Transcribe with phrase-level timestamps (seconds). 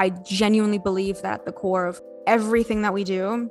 [0.00, 3.50] I genuinely believe that the core of everything that we do,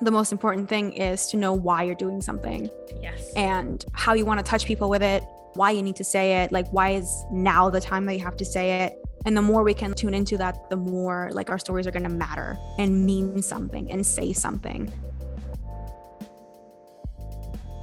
[0.00, 2.70] the most important thing is to know why you're doing something.
[3.00, 3.32] Yes.
[3.34, 5.24] And how you want to touch people with it,
[5.54, 8.36] why you need to say it, like why is now the time that you have
[8.36, 8.96] to say it.
[9.26, 12.04] And the more we can tune into that, the more like our stories are going
[12.04, 14.92] to matter and mean something and say something.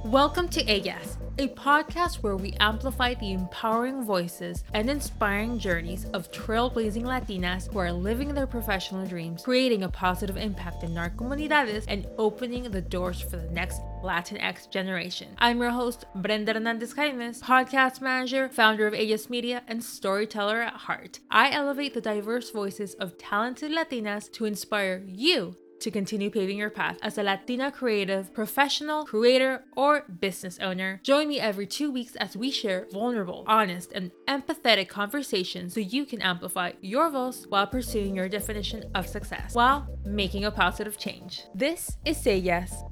[0.06, 6.30] Welcome to Ellas, a podcast where we amplify the empowering voices and inspiring journeys of
[6.30, 11.84] trailblazing Latinas who are living their professional dreams, creating a positive impact in our comunidades,
[11.88, 15.28] and opening the doors for the next Latinx generation.
[15.38, 20.72] I'm your host, Brenda Hernandez Jaimes, podcast manager, founder of Ellas Media, and storyteller at
[20.74, 21.20] heart.
[21.30, 26.70] I elevate the diverse voices of talented Latinas to inspire you to continue paving your
[26.70, 31.00] path as a Latina creative, professional, creator, or business owner.
[31.02, 36.04] Join me every two weeks as we share vulnerable, honest, and empathetic conversations so you
[36.04, 41.42] can amplify your voice while pursuing your definition of success while making a positive change.
[41.54, 42.82] This is Say Yes.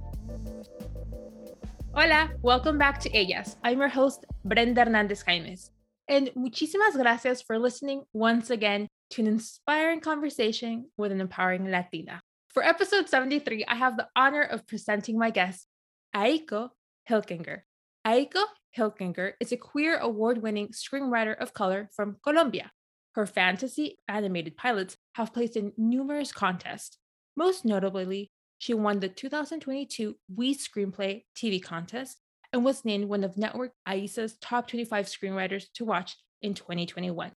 [1.95, 3.57] Hola, welcome back to Ellas.
[3.65, 5.71] I'm your host, Brenda Hernandez Jaimes.
[6.09, 12.23] And muchísimas gracias for listening once again to an inspiring conversation with an empowering Latina.
[12.59, 15.69] For episode 73, I have the honor of presenting my guest,
[16.17, 16.70] Aiko
[17.09, 17.61] Hilkinger.
[18.05, 18.42] Aiko
[18.77, 22.73] Hilkinger is a queer award winning screenwriter of color from Colombia.
[23.12, 26.98] Her fantasy animated pilots have placed in numerous contests.
[27.37, 32.19] Most notably, she won the 2022 We Screenplay TV contest
[32.53, 37.31] and was named one of Network AISA's top 25 screenwriters to watch in 2021.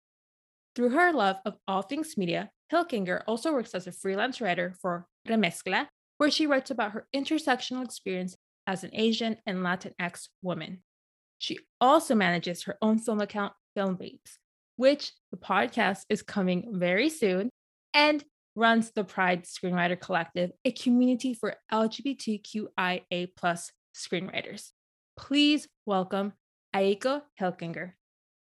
[0.77, 5.07] Through her love of all things media, Hilkinger also works as a freelance writer for
[5.27, 5.87] Remezcla,
[6.19, 10.83] where she writes about her intersectional experience as an Asian and Latinx woman.
[11.39, 14.39] She also manages her own film account, Film Babes,
[14.77, 17.49] which the podcast is coming very soon,
[17.95, 24.71] and runs the Pride Screenwriter Collective, a community for LGBTQIA plus screenwriters.
[25.17, 26.33] Please welcome
[26.75, 27.93] Aiko Hilkinger.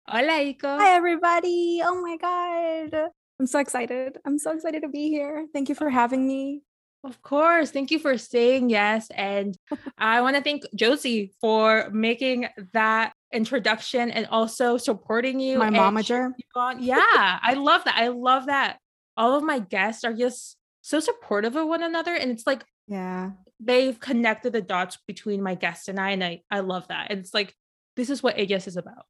[0.07, 0.77] Hola, Aiko.
[0.77, 1.81] Hi, everybody.
[1.83, 3.09] Oh my God.
[3.43, 4.19] I'm so excited.
[4.25, 5.47] I'm so excited to be here.
[5.51, 6.61] Thank you for having me.
[7.03, 7.71] Of course.
[7.71, 9.09] Thank you for saying yes.
[9.13, 9.57] And
[9.97, 15.59] I want to thank Josie for making that introduction and also supporting you.
[15.59, 16.31] My momager.
[16.79, 17.95] Yeah, I love that.
[17.97, 18.77] I love that.
[19.17, 22.15] All of my guests are just so supportive of one another.
[22.15, 26.11] And it's like, yeah, they've connected the dots between my guest and I.
[26.11, 27.07] And I, I love that.
[27.09, 27.53] And it's like,
[27.97, 29.03] this is what Ellas is about.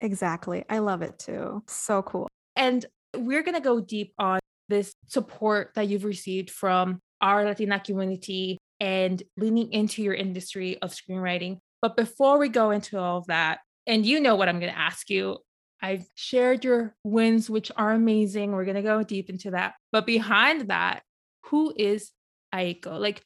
[0.00, 0.64] Exactly.
[0.70, 1.64] I love it too.
[1.66, 2.28] So cool.
[2.54, 2.86] And
[3.16, 8.58] we're going to go deep on this support that you've received from our Latina community
[8.80, 11.58] and leaning into your industry of screenwriting.
[11.80, 14.78] But before we go into all of that, and you know what I'm going to
[14.78, 15.38] ask you,
[15.82, 18.52] I've shared your wins, which are amazing.
[18.52, 19.74] We're going to go deep into that.
[19.90, 21.02] But behind that,
[21.46, 22.12] who is
[22.54, 23.00] Aiko?
[23.00, 23.22] Like,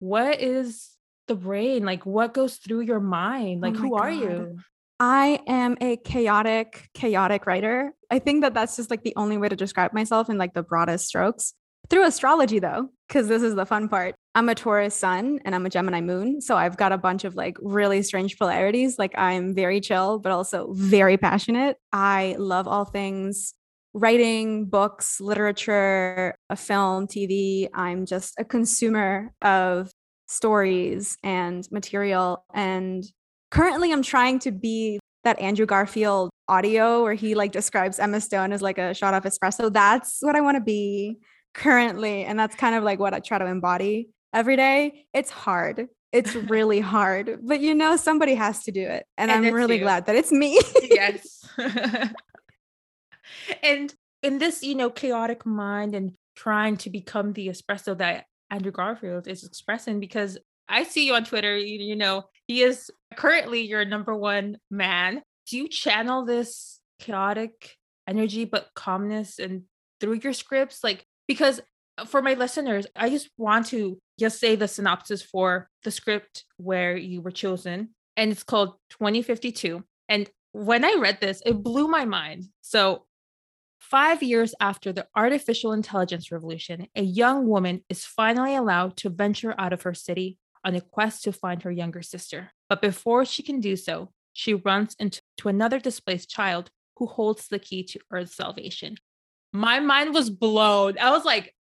[0.00, 0.90] what is
[1.28, 1.84] the brain?
[1.84, 3.62] Like, what goes through your mind?
[3.62, 4.00] Like, oh who God.
[4.00, 4.58] are you?
[5.00, 7.92] I am a chaotic, chaotic writer.
[8.10, 10.62] I think that that's just like the only way to describe myself in like the
[10.62, 11.54] broadest strokes.
[11.88, 14.14] Through astrology, though, because this is the fun part.
[14.34, 16.40] I'm a Taurus sun and I'm a Gemini moon.
[16.40, 18.98] So I've got a bunch of like really strange polarities.
[18.98, 21.76] Like I'm very chill, but also very passionate.
[21.92, 23.54] I love all things
[23.94, 27.68] writing, books, literature, a film, TV.
[27.72, 29.90] I'm just a consumer of
[30.26, 32.44] stories and material.
[32.52, 33.04] And
[33.50, 38.52] currently I'm trying to be that Andrew Garfield audio where he like describes Emma Stone
[38.52, 39.72] as like a shot of espresso.
[39.72, 41.18] That's what I want to be
[41.54, 42.24] currently.
[42.24, 45.06] And that's kind of like what I try to embody every day.
[45.12, 45.88] It's hard.
[46.12, 49.06] It's really hard, but you know, somebody has to do it.
[49.18, 49.82] And, and I'm really you.
[49.82, 50.58] glad that it's me.
[50.82, 51.46] yes.
[53.62, 58.72] and in this, you know, chaotic mind and trying to become the espresso that Andrew
[58.72, 60.38] Garfield is expressing, because
[60.68, 65.22] I see you on Twitter, you, you know, he is currently your number one man.
[65.48, 67.76] Do you channel this chaotic
[68.08, 69.62] energy but calmness and
[70.00, 70.82] through your scripts?
[70.82, 71.60] Like, because
[71.98, 76.44] uh, for my listeners, I just want to just say the synopsis for the script
[76.56, 79.84] where you were chosen, and it's called 2052.
[80.08, 82.44] And when I read this, it blew my mind.
[82.62, 83.04] So,
[83.78, 89.54] five years after the artificial intelligence revolution, a young woman is finally allowed to venture
[89.58, 92.52] out of her city on a quest to find her younger sister.
[92.68, 97.58] But before she can do so, she runs into another displaced child who holds the
[97.58, 98.96] key to Earth's salvation.
[99.52, 100.98] My mind was blown.
[100.98, 101.54] I was like,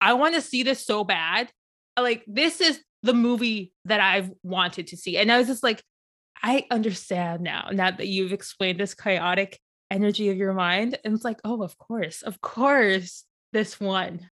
[0.00, 1.50] I want to see this so bad.
[1.96, 5.16] Like, this is the movie that I've wanted to see.
[5.18, 5.80] And I was just like,
[6.42, 10.98] I understand now, now that you've explained this chaotic energy of your mind.
[11.04, 14.30] And it's like, oh, of course, of course, this one.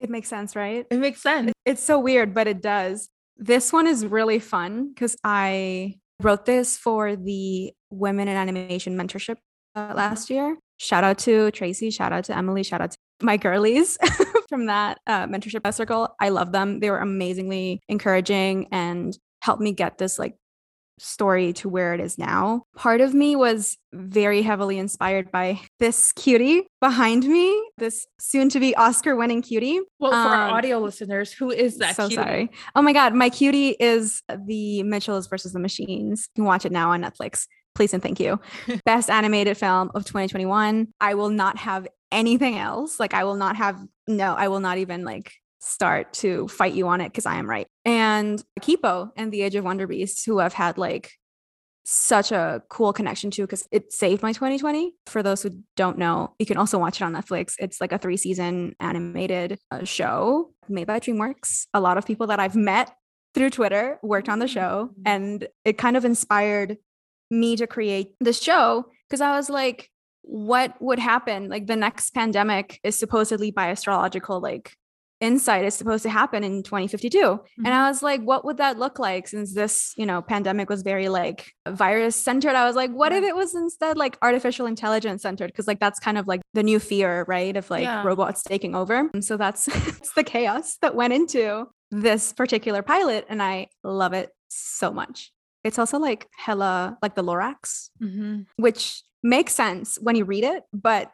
[0.00, 0.86] It makes sense, right?
[0.90, 1.52] It makes sense.
[1.66, 3.10] It's so weird, but it does.
[3.36, 9.36] This one is really fun because I wrote this for the Women in Animation Mentorship
[9.74, 10.56] uh, last year.
[10.78, 13.98] Shout out to Tracy, shout out to Emily, shout out to my girlies
[14.48, 16.14] from that uh, mentorship circle.
[16.20, 16.80] I love them.
[16.80, 20.36] They were amazingly encouraging and helped me get this like
[20.98, 22.62] story to where it is now.
[22.76, 28.60] Part of me was very heavily inspired by this cutie behind me, this soon to
[28.60, 29.80] be Oscar winning cutie.
[29.98, 31.96] Well, for um, our audio listeners, who is that?
[31.96, 32.14] So cutie?
[32.22, 32.50] sorry.
[32.74, 33.14] Oh my God.
[33.14, 36.28] My cutie is the Mitchells versus the Machines.
[36.34, 37.46] You can watch it now on Netflix.
[37.74, 38.40] Please and thank you.
[38.84, 40.88] Best animated film of 2021.
[41.00, 42.98] I will not have anything else.
[42.98, 43.78] Like, I will not have,
[44.08, 47.48] no, I will not even like start to fight you on it because I am
[47.48, 47.66] right.
[47.84, 51.12] And Kipo and the Age of Wonder Beasts, who I've had like
[51.88, 54.92] such a cool connection to because it saved my 2020.
[55.06, 57.54] For those who don't know, you can also watch it on Netflix.
[57.58, 61.66] It's like a three season animated uh, show made by DreamWorks.
[61.72, 62.92] A lot of people that I've met
[63.34, 65.02] through Twitter worked on the show, mm.
[65.06, 66.76] and it kind of inspired
[67.30, 69.90] me to create this show because I was like,
[70.22, 71.48] what would happen?
[71.48, 74.76] Like the next pandemic is supposedly by astrological like
[75.20, 77.64] insight is supposed to happen in 2052 mm-hmm.
[77.64, 80.82] and i was like what would that look like since this you know pandemic was
[80.82, 83.18] very like virus centered i was like what yeah.
[83.18, 86.62] if it was instead like artificial intelligence centered because like that's kind of like the
[86.62, 88.02] new fear right of like yeah.
[88.02, 89.66] robots taking over and so that's
[90.12, 95.32] the chaos that went into this particular pilot and i love it so much
[95.64, 98.42] it's also like hella like the lorax mm-hmm.
[98.56, 101.10] which makes sense when you read it but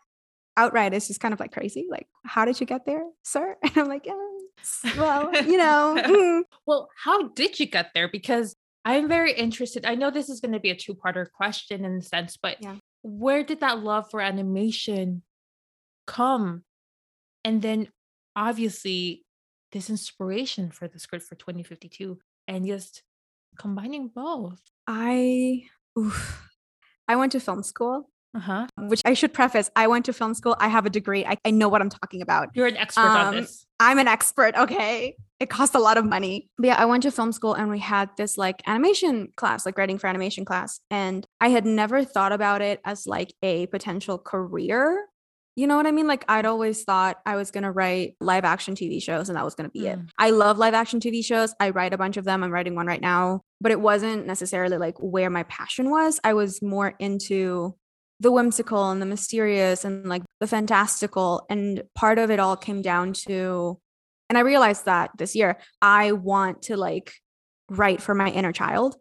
[0.56, 1.86] outright is just kind of like crazy.
[1.90, 3.56] Like, how did you get there, sir?
[3.62, 4.14] And I'm like, yeah,
[4.96, 5.96] well, you know.
[5.98, 6.42] Mm.
[6.66, 8.08] well, how did you get there?
[8.08, 9.86] Because I'm very interested.
[9.86, 12.56] I know this is going to be a two parter question in a sense, but
[12.60, 12.76] yeah.
[13.02, 15.22] where did that love for animation
[16.06, 16.64] come?
[17.44, 17.88] And then
[18.36, 19.24] obviously,
[19.72, 23.02] this inspiration for the script for 2052 and just
[23.58, 24.60] combining both.
[24.86, 25.64] I,
[25.98, 26.50] oof,
[27.08, 28.66] I went to film school uh-huh.
[28.78, 30.56] Which I should preface, I went to film school.
[30.58, 31.24] I have a degree.
[31.24, 32.48] I, I know what I'm talking about.
[32.54, 33.66] You're an expert um, on this.
[33.78, 34.56] I'm an expert.
[34.56, 35.16] Okay.
[35.38, 36.48] It costs a lot of money.
[36.56, 39.76] But yeah, I went to film school and we had this like animation class, like
[39.76, 40.80] writing for animation class.
[40.90, 45.06] And I had never thought about it as like a potential career.
[45.54, 46.06] You know what I mean?
[46.06, 49.44] Like I'd always thought I was going to write live action TV shows and that
[49.44, 49.92] was going to be mm.
[49.92, 49.98] it.
[50.16, 51.54] I love live action TV shows.
[51.60, 52.42] I write a bunch of them.
[52.42, 56.20] I'm writing one right now, but it wasn't necessarily like where my passion was.
[56.24, 57.74] I was more into
[58.22, 61.44] the whimsical and the mysterious and like the fantastical.
[61.50, 63.80] And part of it all came down to,
[64.30, 67.12] and I realized that this year, I want to like
[67.68, 68.96] write for my inner child.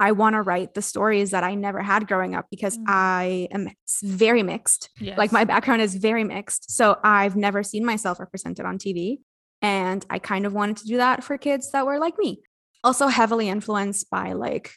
[0.00, 2.84] I want to write the stories that I never had growing up because mm.
[2.86, 3.68] I am
[4.02, 4.90] very mixed.
[4.98, 5.16] Yes.
[5.16, 6.70] Like my background is very mixed.
[6.70, 9.18] So I've never seen myself represented on TV.
[9.62, 12.40] And I kind of wanted to do that for kids that were like me.
[12.84, 14.72] Also, heavily influenced by like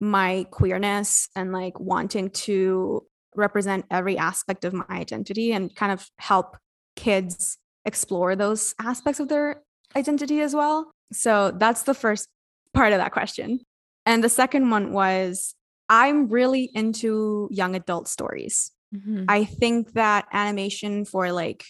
[0.00, 3.04] my queerness and like wanting to
[3.34, 6.56] represent every aspect of my identity and kind of help
[6.96, 9.62] kids explore those aspects of their
[9.94, 10.90] identity as well.
[11.12, 12.28] So that's the first
[12.74, 13.60] part of that question.
[14.04, 15.54] And the second one was
[15.88, 18.72] I'm really into young adult stories.
[18.94, 19.24] Mm-hmm.
[19.28, 21.64] I think that animation for like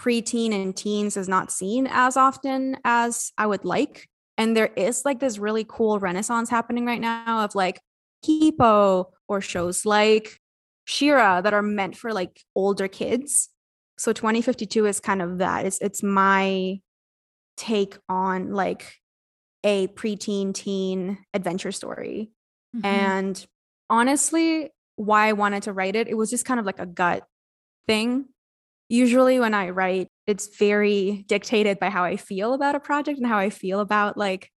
[0.00, 4.08] preteen and teens is not seen as often as I would like.
[4.36, 7.80] And there is like this really cool renaissance happening right now of like
[8.24, 10.38] Kipo or shows like
[10.86, 13.50] She-Ra that are meant for like older kids.
[13.96, 15.66] So 2052 is kind of that.
[15.66, 16.80] It's it's my
[17.56, 18.96] take on like
[19.62, 22.30] a preteen teen adventure story.
[22.76, 22.86] Mm-hmm.
[22.86, 23.46] And
[23.88, 27.24] honestly, why I wanted to write it, it was just kind of like a gut
[27.86, 28.26] thing.
[28.88, 33.26] Usually when I write, it's very dictated by how I feel about a project and
[33.26, 34.50] how I feel about like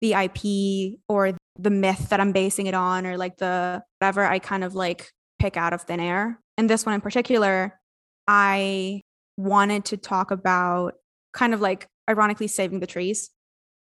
[0.00, 4.38] the IP or the myth that I'm basing it on or like the whatever I
[4.38, 6.40] kind of like pick out of thin air.
[6.58, 7.78] And this one in particular,
[8.26, 9.02] I
[9.36, 10.94] wanted to talk about
[11.32, 13.30] kind of like ironically saving the trees.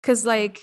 [0.02, 0.60] Cause like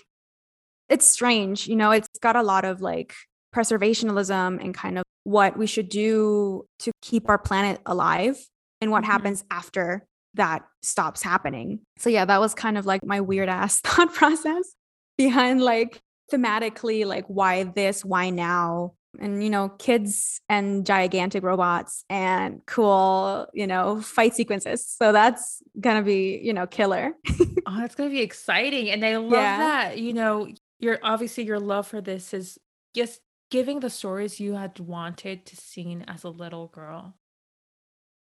[0.89, 3.13] it's strange, you know, it's got a lot of like
[3.53, 8.37] preservationism and kind of what we should do to keep our planet alive
[8.81, 9.11] and what mm-hmm.
[9.11, 10.05] happens after
[10.35, 11.79] that stops happening.
[11.97, 14.75] So yeah, that was kind of like my weird ass thought process
[15.17, 16.01] behind like
[16.31, 23.47] thematically like why this why now and you know kids and gigantic robots and cool
[23.53, 27.11] you know fight sequences so that's gonna be you know killer
[27.65, 29.57] oh that's gonna be exciting and i love yeah.
[29.57, 30.47] that you know
[30.79, 32.57] your obviously your love for this is
[32.95, 37.15] just giving the stories you had wanted to see as a little girl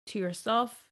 [0.07, 0.85] to yourself,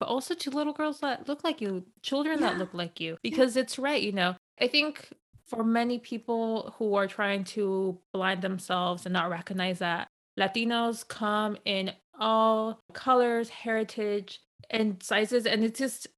[0.00, 2.50] but also to little girls that look like you, children yeah.
[2.50, 3.16] that look like you.
[3.22, 3.62] Because yeah.
[3.62, 4.36] it's right, you know.
[4.60, 5.08] I think
[5.46, 10.08] for many people who are trying to blind themselves and not recognize that
[10.38, 15.46] Latinos come in all colors, heritage, and sizes.
[15.46, 16.08] And it's just,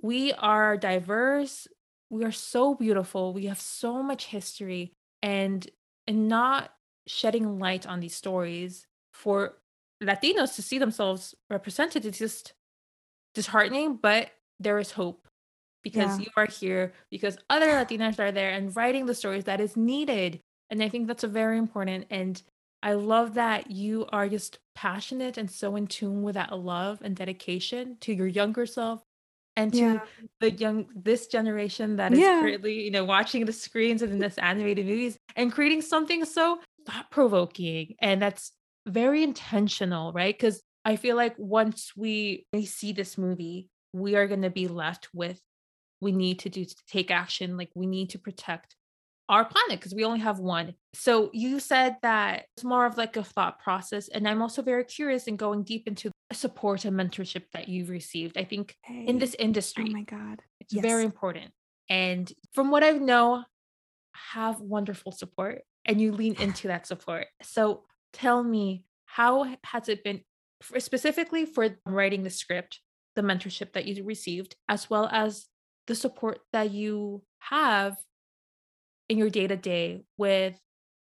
[0.00, 1.68] we are diverse.
[2.10, 3.32] We are so beautiful.
[3.32, 4.92] We have so much history.
[5.22, 5.68] And
[6.08, 6.72] and not
[7.06, 9.58] shedding light on these stories for
[10.02, 12.52] Latinos to see themselves represented is just
[13.34, 14.30] disheartening, but
[14.60, 15.26] there is hope
[15.82, 16.24] because yeah.
[16.24, 20.40] you are here, because other Latinas are there and writing the stories that is needed.
[20.70, 22.06] And I think that's a very important.
[22.10, 22.40] And
[22.82, 27.14] I love that you are just passionate and so in tune with that love and
[27.14, 29.02] dedication to your younger self
[29.56, 30.00] and to yeah.
[30.40, 32.40] the young this generation that is yeah.
[32.40, 36.58] currently you know watching the screens and in this animated movies and creating something so
[36.86, 38.52] thought provoking and that's
[38.86, 44.42] very intentional right because i feel like once we, see this movie we are going
[44.42, 45.40] to be left with
[46.00, 48.74] we need to do to take action like we need to protect
[49.28, 53.16] our planet because we only have one so you said that it's more of like
[53.16, 57.44] a thought process and i'm also very curious in going deep into support and mentorship
[57.52, 58.36] that you've received.
[58.38, 59.04] I think hey.
[59.06, 60.82] in this oh industry, oh my God, it's yes.
[60.82, 61.50] very important.
[61.88, 63.44] And from what I know,
[64.32, 67.26] have wonderful support and you lean into that support.
[67.42, 70.22] So tell me, how has it been
[70.78, 72.80] specifically for writing the script,
[73.16, 75.46] the mentorship that you received, as well as
[75.86, 77.96] the support that you have
[79.08, 80.58] in your day to day with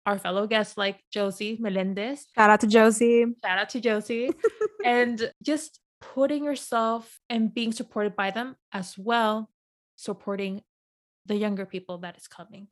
[0.07, 2.27] our fellow guests like Josie Melendez.
[2.35, 3.27] Shout out to Josie.
[3.45, 4.31] Shout out to Josie.
[4.85, 9.51] and just putting yourself and being supported by them as well,
[9.97, 10.63] supporting
[11.27, 12.69] the younger people that is coming.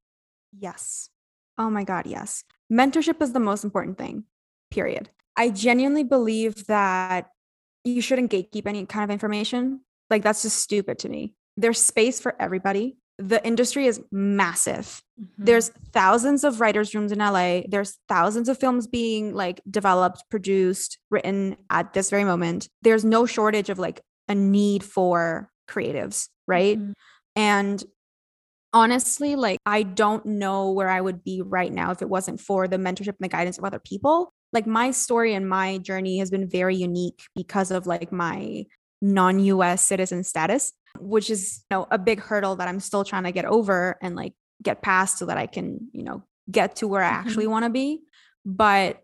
[0.59, 1.11] Yes.
[1.59, 2.45] Oh my God, yes.
[2.73, 4.25] Mentorship is the most important thing,
[4.71, 5.11] period.
[5.37, 7.31] I genuinely believe that
[7.85, 9.81] you shouldn't gatekeep any kind of information.
[10.11, 11.35] Like, that's just stupid to me.
[11.57, 15.03] There's space for everybody the industry is massive.
[15.21, 15.45] Mm-hmm.
[15.45, 17.63] There's thousands of writers' rooms in LA.
[17.67, 22.69] There's thousands of films being like developed, produced, written at this very moment.
[22.83, 26.79] There's no shortage of like a need for creatives, right?
[26.79, 26.93] Mm-hmm.
[27.37, 27.85] And
[28.77, 32.69] honestly, like I don't know where I would be right now if it wasn't for
[32.69, 34.33] the mentorship and the guidance of other people.
[34.53, 38.65] Like my story and my journey has been very unique because of like my
[39.03, 43.33] non-US citizen status which is you know a big hurdle that I'm still trying to
[43.33, 47.03] get over and like get past so that I can, you know, get to where
[47.03, 47.53] I actually mm-hmm.
[47.53, 48.01] want to be.
[48.45, 49.03] But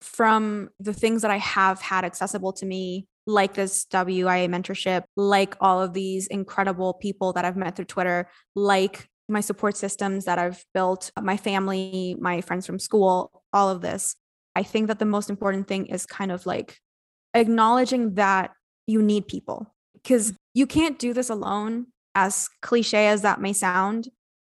[0.00, 5.56] from the things that I have had accessible to me, like this WIA mentorship, like
[5.60, 10.38] all of these incredible people that I've met through Twitter, like my support systems that
[10.38, 14.16] I've built, my family, my friends from school, all of this.
[14.56, 16.78] I think that the most important thing is kind of like
[17.34, 18.50] acknowledging that
[18.86, 24.08] you need people because you can't do this alone, as cliche as that may sound,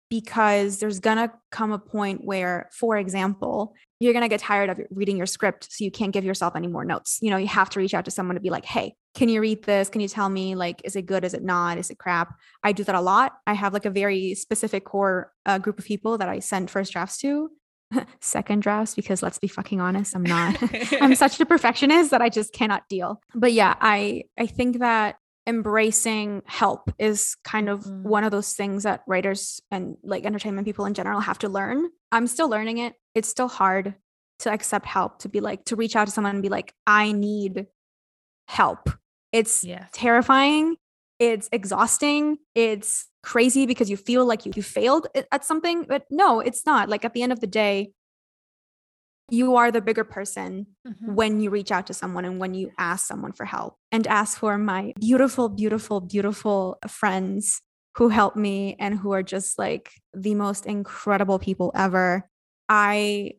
[0.08, 5.16] because there's gonna come a point where, for example, you're gonna get tired of reading
[5.16, 7.18] your script, so you can't give yourself any more notes.
[7.20, 9.40] You know, you have to reach out to someone to be like, hey, can you
[9.40, 9.88] read this?
[9.88, 11.24] Can you tell me, like, is it good?
[11.24, 11.78] Is it not?
[11.78, 12.34] Is it crap?
[12.64, 13.34] I do that a lot.
[13.46, 16.92] I have like a very specific core uh, group of people that I send first
[16.92, 17.50] drafts to.
[18.20, 20.56] second drafts because let's be fucking honest i'm not
[21.00, 25.16] i'm such a perfectionist that i just cannot deal but yeah i i think that
[25.50, 28.02] embracing help is kind of mm.
[28.02, 31.88] one of those things that writers and like entertainment people in general have to learn.
[32.12, 32.94] I'm still learning it.
[33.14, 33.96] It's still hard
[34.38, 37.12] to accept help, to be like, to reach out to someone and be like, I
[37.12, 37.66] need
[38.48, 38.88] help.
[39.32, 39.90] It's yes.
[39.92, 40.76] terrifying.
[41.18, 42.38] It's exhausting.
[42.54, 46.88] It's crazy because you feel like you, you failed at something, but no, it's not.
[46.88, 47.92] Like at the end of the day,
[49.30, 51.14] you are the bigger person mm-hmm.
[51.14, 54.38] when you reach out to someone and when you ask someone for help and ask
[54.38, 57.62] for my beautiful beautiful beautiful friends
[57.96, 62.28] who help me and who are just like the most incredible people ever
[62.68, 63.32] i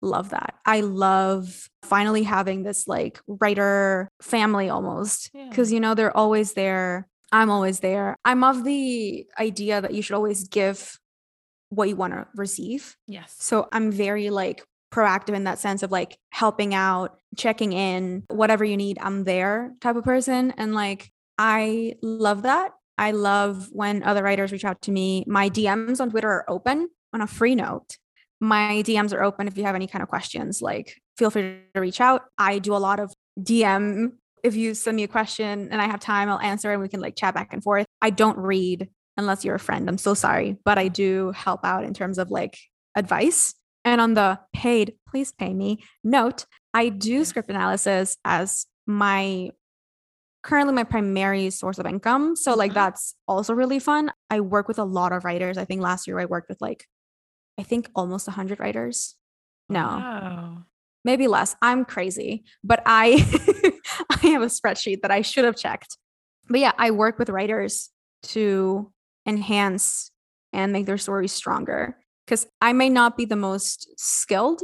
[0.00, 5.76] love that i love finally having this like writer family almost because yeah.
[5.76, 10.14] you know they're always there i'm always there i'm of the idea that you should
[10.14, 10.98] always give
[11.70, 12.96] what you want to receive.
[13.06, 13.34] Yes.
[13.38, 18.64] So I'm very like proactive in that sense of like helping out, checking in, whatever
[18.64, 20.52] you need, I'm there type of person.
[20.56, 22.72] And like, I love that.
[22.96, 25.24] I love when other writers reach out to me.
[25.26, 27.96] My DMs on Twitter are open on a free note.
[28.40, 30.60] My DMs are open if you have any kind of questions.
[30.60, 32.22] Like, feel free to reach out.
[32.36, 34.12] I do a lot of DM.
[34.42, 37.00] If you send me a question and I have time, I'll answer and we can
[37.00, 37.86] like chat back and forth.
[38.00, 39.88] I don't read unless you're a friend.
[39.88, 42.56] I'm so sorry, but I do help out in terms of like
[42.94, 43.54] advice
[43.88, 49.50] And on the paid, please pay me note, I do script analysis as my
[50.42, 52.36] currently my primary source of income.
[52.36, 52.74] So like Mhm.
[52.74, 54.12] that's also really fun.
[54.30, 55.56] I work with a lot of writers.
[55.58, 56.86] I think last year I worked with like
[57.58, 59.16] I think almost 100 writers.
[59.70, 60.64] No, Wow.
[61.04, 61.56] maybe less.
[61.62, 63.06] I'm crazy, but I
[64.22, 65.96] I have a spreadsheet that I should have checked.
[66.48, 67.90] But yeah, I work with writers
[68.34, 68.92] to
[69.26, 70.10] enhance
[70.52, 71.96] and make their stories stronger
[72.28, 74.60] because I may not be the most skilled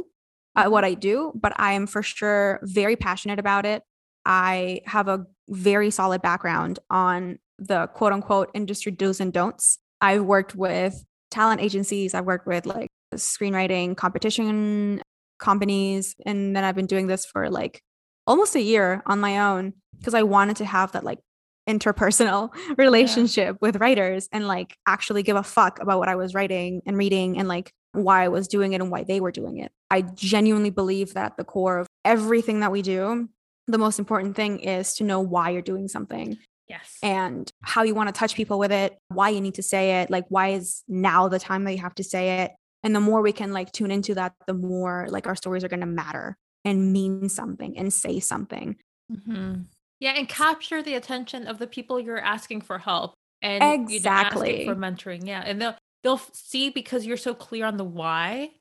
[0.55, 3.81] at what I do, but I am for sure very passionate about it.
[4.23, 9.79] I have a very solid background on the quote unquote industry do's and don'ts.
[9.99, 15.01] I've worked with talent agencies, I've worked with like screenwriting competition
[15.39, 17.81] companies, and then I've been doing this for like
[18.27, 21.19] almost a year on my own because I wanted to have that like
[21.67, 26.81] interpersonal relationship with writers and like actually give a fuck about what I was writing
[26.85, 29.71] and reading and like why I was doing it and why they were doing it.
[29.89, 33.29] I genuinely believe that at the core of everything that we do,
[33.67, 36.97] the most important thing is to know why you're doing something Yes.
[37.01, 40.09] and how you want to touch people with it, why you need to say it,
[40.09, 42.51] like why is now the time that you have to say it.
[42.83, 45.67] And the more we can like tune into that, the more like our stories are
[45.67, 48.75] going to matter and mean something and say something.
[49.11, 49.65] Mhm.
[49.99, 53.83] Yeah, and capture the attention of the people you're asking for help and you know,
[53.83, 54.65] Exactly.
[54.65, 55.25] for mentoring.
[55.25, 58.51] Yeah, and they'll they'll see because you're so clear on the why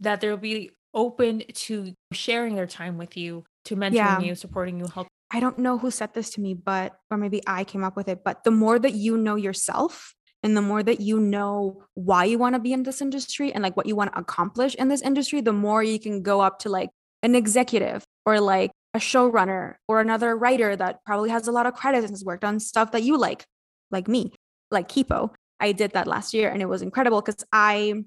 [0.00, 4.20] that they'll be open to sharing their time with you, to mentoring Yeah.
[4.20, 5.06] you, supporting you, help.
[5.30, 8.08] I don't know who said this to me, but, or maybe I came up with
[8.08, 12.24] it, but the more that you know yourself and the more that you know why
[12.24, 14.88] you want to be in this industry and like what you want to accomplish in
[14.88, 16.90] this industry, the more you can go up to like
[17.22, 21.74] an executive or like a showrunner or another writer that probably has a lot of
[21.74, 23.46] credits and has worked on stuff that you like,
[23.90, 24.32] like me,
[24.70, 25.30] like Kipo.
[25.60, 28.04] I did that last year and it was incredible because I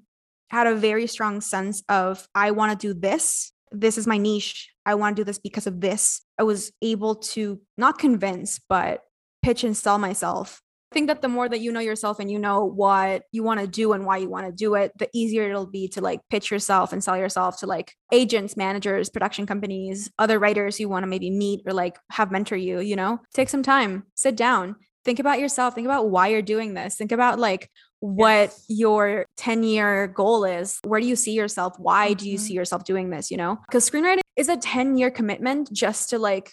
[0.48, 3.52] had a very strong sense of I want to do this.
[3.70, 4.70] This is my niche.
[4.84, 6.20] I want to do this because of this.
[6.38, 9.02] I was able to not convince, but
[9.42, 10.60] pitch and sell myself.
[10.94, 13.58] I think that the more that you know yourself and you know what you want
[13.58, 16.20] to do and why you want to do it, the easier it'll be to like
[16.30, 21.02] pitch yourself and sell yourself to like agents, managers, production companies, other writers you want
[21.02, 23.18] to maybe meet or like have mentor you, you know?
[23.34, 26.94] Take some time, sit down, think about yourself, think about why you're doing this.
[26.94, 28.64] Think about like what Yes.
[28.68, 30.78] your 10 year goal is.
[30.84, 31.74] Where do you see yourself?
[31.76, 32.42] Why do you Mhm.
[32.42, 33.32] see yourself doing this?
[33.32, 36.52] You know, because screenwriting is a 10 year commitment just to like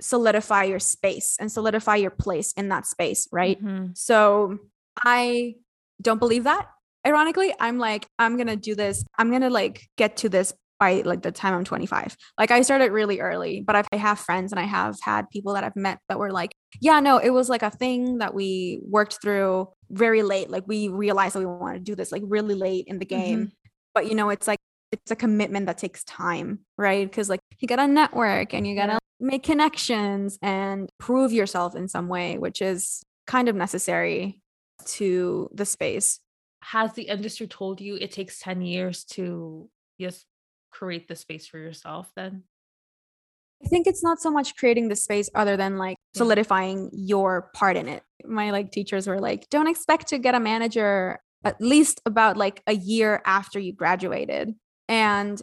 [0.00, 3.62] solidify your space and solidify your place in that space, right?
[3.62, 3.96] Mhm.
[3.96, 4.58] So
[5.04, 5.54] I
[6.00, 6.68] don't believe that.
[7.06, 9.04] Ironically, I'm like, I'm gonna do this.
[9.18, 12.16] I'm gonna like get to this by like the time I'm 25.
[12.38, 15.54] Like I started really early, but I've, I have friends and I have had people
[15.54, 18.80] that I've met that were like, yeah, no, it was like a thing that we
[18.86, 20.50] worked through very late.
[20.50, 23.52] Like we realized that we wanted to do this like really late in the game.
[23.94, 24.58] But you know, it's like
[25.02, 27.08] it's a commitment that takes time, right?
[27.08, 32.08] Because like you gotta network and you gotta make connections and prove yourself in some
[32.08, 34.40] way, which is kind of necessary
[34.84, 36.20] to the space.
[36.62, 39.68] Has the industry told you it takes 10 years to
[40.00, 40.26] just
[40.70, 42.44] create the space for yourself then?
[43.64, 47.76] I think it's not so much creating the space other than like solidifying your part
[47.76, 48.02] in it.
[48.24, 52.62] My like teachers were like, don't expect to get a manager at least about like
[52.66, 54.54] a year after you graduated.
[54.88, 55.40] And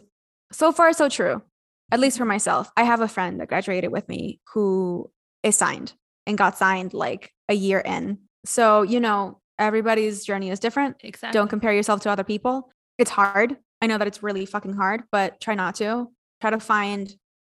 [0.52, 1.42] so far, so true,
[1.90, 2.70] at least for myself.
[2.76, 5.10] I have a friend that graduated with me who
[5.42, 5.92] is signed
[6.26, 8.18] and got signed like a year in.
[8.44, 10.96] So, you know, everybody's journey is different.
[11.00, 11.38] Exactly.
[11.38, 12.70] Don't compare yourself to other people.
[12.98, 13.56] It's hard.
[13.82, 16.08] I know that it's really fucking hard, but try not to.
[16.40, 17.14] Try to find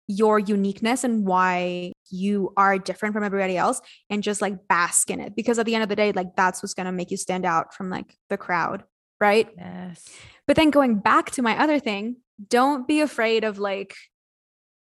[0.10, 5.19] your uniqueness and why you are different from everybody else and just like bask in
[5.19, 7.17] it because at the end of the day like that's what's going to make you
[7.17, 8.84] stand out from like the crowd
[9.21, 10.10] right Yes.
[10.50, 12.16] But then going back to my other thing
[12.50, 13.94] don't be afraid of like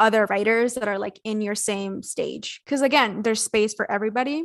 [0.01, 4.43] other writers that are like in your same stage because again there's space for everybody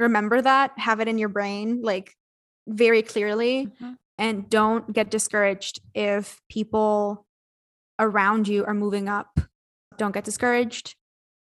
[0.00, 2.14] remember that have it in your brain like
[2.66, 3.96] very clearly Mhm.
[4.16, 7.26] and don't get discouraged if people
[7.98, 9.38] around you are moving up
[9.98, 10.96] don't get discouraged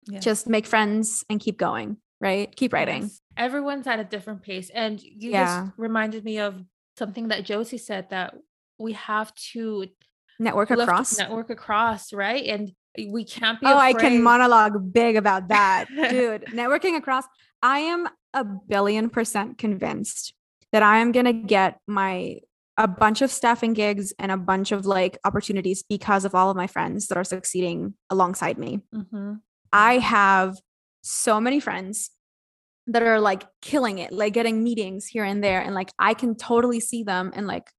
[0.09, 0.23] Yes.
[0.23, 3.21] just make friends and keep going right keep writing Yes.
[3.37, 4.71] Everyone's at a different pace.
[4.71, 5.45] And you Yeah.
[5.65, 6.65] just reminded me of
[6.97, 8.33] something that Josie said that
[8.79, 9.87] we have to
[10.39, 12.45] network across network across, right?
[12.45, 12.71] And
[13.11, 17.25] we can't be oh i can monologue big about that dude networking across
[17.61, 20.33] i am a billion percent convinced
[20.71, 22.39] that i am going to get my
[22.75, 26.57] a bunch of staffing gigs and a bunch of like opportunities because of all of
[26.57, 29.41] my friends that are succeeding alongside me Mhm.
[29.71, 30.57] I have
[31.03, 32.09] so many friends
[32.87, 35.61] that are like killing it, like getting meetings here and there.
[35.61, 37.69] And like I can totally see them and like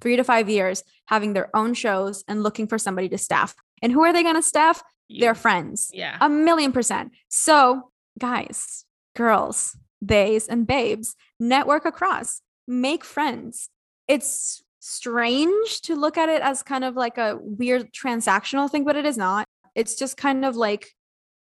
[0.00, 3.54] three to five years having their own shows and looking for somebody to staff.
[3.82, 4.82] And who are they going to staff?
[5.08, 5.20] You.
[5.20, 5.90] Their friends.
[5.92, 6.16] yeah.
[6.20, 7.12] A million percent.
[7.28, 8.84] So, guys,
[9.16, 13.68] girls, theys, and babes, network across, make friends.
[14.06, 18.96] It's strange to look at it as kind of like a weird transactional thing, but
[18.96, 19.46] it is not.
[19.74, 20.90] It's just kind of like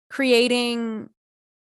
[0.09, 1.09] creating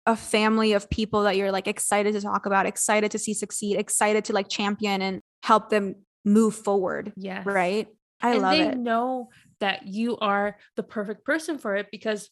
[0.05, 3.77] a family of people that you're like excited to talk about, excited to see succeed,
[3.77, 7.13] excited to like champion and help them move forward.
[7.15, 7.45] yes.
[7.45, 7.87] Right.
[8.21, 8.77] I and love they it.
[8.77, 12.29] know that you are the perfect person for it because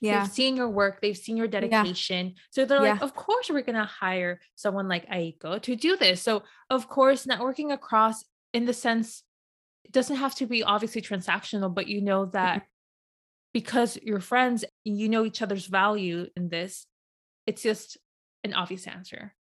[0.00, 0.22] Yeah.
[0.24, 2.34] they've seen your work, they've seen your dedication.
[2.50, 6.20] So they're like, of course, we're going to hire someone like Aiko to do this.
[6.22, 9.22] So, of course, networking across in the sense,
[9.84, 12.64] it doesn't have to be obviously transactional, but you know that
[13.54, 16.86] because you're friends, you know each other's value in this,
[17.46, 17.96] it's just
[18.44, 19.34] an obvious answer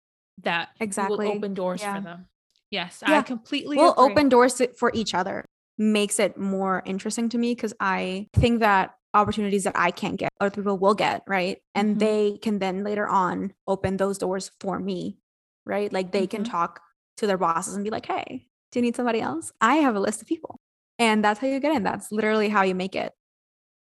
[0.44, 1.28] that Exactly.
[1.28, 1.96] will open doors Yeah.
[1.96, 2.26] for them.
[2.71, 3.97] Yes, I completely we'll agree.
[3.97, 5.45] open doors for each other
[5.78, 10.30] makes it more interesting to me because i think that opportunities that i can't get
[10.39, 11.99] other people will get right and Mhm.
[11.99, 15.17] they can then later on open those doors for me
[15.65, 16.45] right like they can Mhm.
[16.45, 16.80] talk
[17.17, 19.99] to their bosses and be like hey do you need somebody else i have a
[19.99, 20.62] list of people
[20.97, 23.12] and that's how you get in that's literally how you make it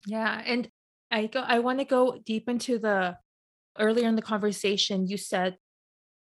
[0.07, 0.71] Yeah, and
[1.11, 3.19] I go I want to go deep into the
[3.79, 5.59] earlier in the conversation you said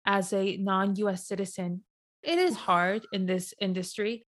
[0.05, 1.85] as a non-US citizen,
[2.23, 4.25] it is hard in this industry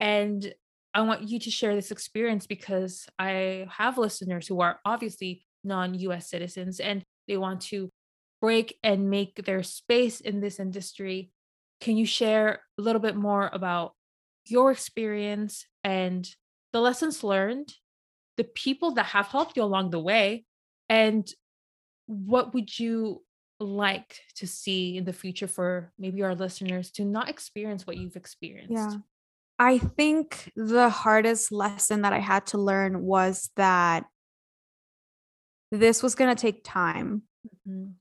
[0.00, 0.52] and
[0.94, 6.28] I want you to share this experience because I have listeners who are obviously non-US
[6.28, 7.88] citizens and they want to
[8.40, 11.30] break and make their space in this industry.
[11.80, 13.94] Can you share a little bit more about
[14.46, 16.28] your experience and
[16.72, 17.72] the lessons learned
[18.36, 20.44] the people that have helped you along the way
[20.88, 21.28] and
[22.06, 23.22] what would you
[23.62, 28.16] like to see in the future for maybe our listeners to not experience what you've
[28.16, 28.96] experienced Yeah.
[29.58, 34.04] I think the hardest lesson that I had to learn was that
[35.70, 37.22] this was going to take time.
[37.66, 37.94] Mhm.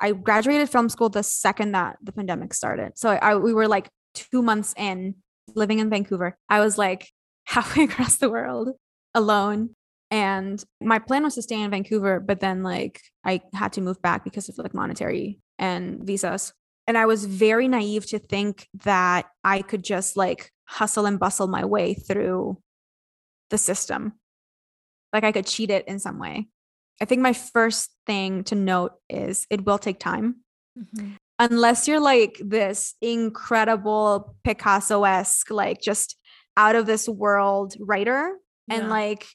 [0.00, 2.98] I graduated film school the second that the pandemic started.
[2.98, 5.16] So I, we were like two months in
[5.54, 6.36] living in Vancouver.
[6.48, 7.10] I was like
[7.44, 8.70] halfway across the world
[9.14, 9.75] alone.
[10.10, 14.00] And my plan was to stay in Vancouver, but then like I had to move
[14.02, 16.52] back because of like monetary and visas.
[16.86, 21.48] And I was very naive to think that I could just like hustle and bustle
[21.48, 22.58] my way through
[23.50, 24.12] the system.
[25.12, 26.46] Like I could cheat it in some way.
[27.00, 30.36] I think my first thing to note is it will take time.
[30.78, 31.16] Mhm.
[31.38, 36.16] Unless you're like this incredible Picasso esque, like just
[36.56, 38.38] out of this world writer,
[38.70, 38.88] and Yeah.
[38.90, 39.26] like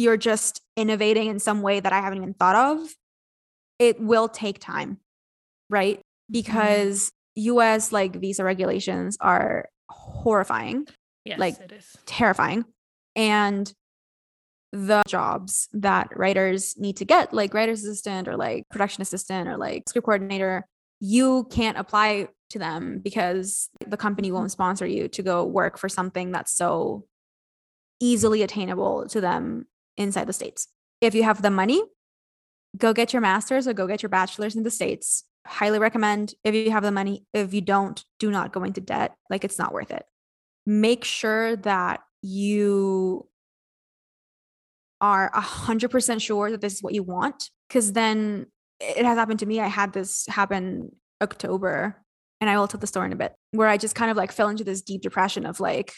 [0.00, 2.88] you're just innovating in some way that I haven't even thought of,
[3.78, 4.98] it will take time,
[5.68, 5.98] right?
[5.98, 6.32] Mm-hmm.
[6.32, 10.86] Because US like visa regulations are horrifying
[11.24, 11.56] yes like,
[12.06, 12.64] terrifying.
[13.14, 13.72] And
[14.72, 19.56] the jobs that writers need to get, like writer's assistant or like production assistant or
[19.56, 20.64] like script coordinator,
[21.00, 25.88] you can't apply to them because the company won't sponsor you to go work for
[25.88, 27.04] something that's so
[28.00, 30.68] easily attainable to them inside the States.
[31.00, 31.82] If you have the money,
[32.76, 35.24] go get your master's or go get your bachelor's in the States.
[35.46, 37.24] Highly recommend if you have the money.
[37.32, 39.14] If you don't, do not go into debt.
[39.30, 40.04] Like it's not worth it
[40.66, 43.26] make sure that you
[45.00, 48.46] are 100% sure that this is what you want because then
[48.78, 50.90] it has happened to me i had this happen
[51.22, 51.96] october
[52.40, 54.30] and i will tell the story in a bit where i just kind of like
[54.30, 55.94] fell into this deep depression of like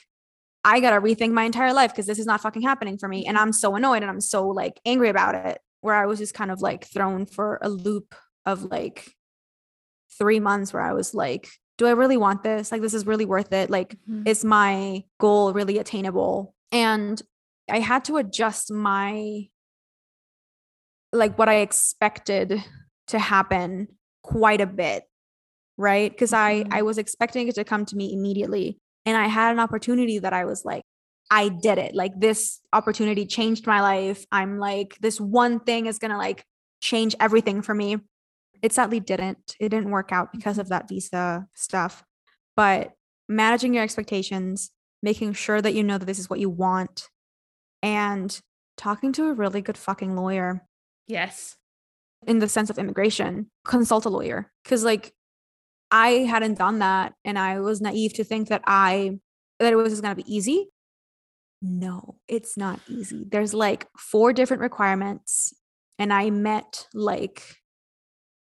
[0.65, 3.37] i gotta rethink my entire life because this is not fucking happening for me and
[3.39, 6.51] i'm so annoyed and i'm so like angry about it where i was just kind
[6.51, 8.15] of like thrown for a loop
[8.47, 9.13] of like
[10.19, 11.49] three months where i was like
[11.79, 12.71] do i really want this?
[12.71, 13.71] Like this is really worth it.
[13.71, 14.29] Like Mhm.
[14.29, 16.55] is my goal really attainable?
[16.71, 17.21] And
[17.71, 19.49] i had to adjust my
[21.13, 22.63] like what i expected
[23.09, 23.89] to happen
[24.23, 25.05] quite a bit
[25.79, 26.11] right?
[26.13, 26.73] Because i Mhm.
[26.73, 30.33] i was expecting it to come to me immediately and i had an opportunity that
[30.33, 30.83] i was like
[31.31, 31.95] i did it.
[31.95, 34.27] Like this opportunity changed my life.
[34.31, 36.45] I'm like this one thing is going to like
[36.83, 37.97] change everything for me.
[38.61, 39.57] It sadly didn't.
[39.59, 40.75] It didn't work out because of mm-hmm.
[40.75, 42.05] that visa stuff
[42.57, 42.93] but
[43.29, 44.71] managing your expectations
[45.03, 47.09] making sure that you know that this is what you want
[47.83, 48.41] and
[48.77, 50.63] talking to a really good fucking lawyer
[51.07, 51.57] yes.
[52.27, 55.13] in the sense of immigration consult a lawyer because like
[55.93, 59.19] i hadn't done that and i was naive to think that i
[59.61, 60.71] that it was going to be easy.
[61.61, 63.25] No it's not easy.
[63.31, 65.55] There's like four different requirements
[65.99, 67.45] and i met like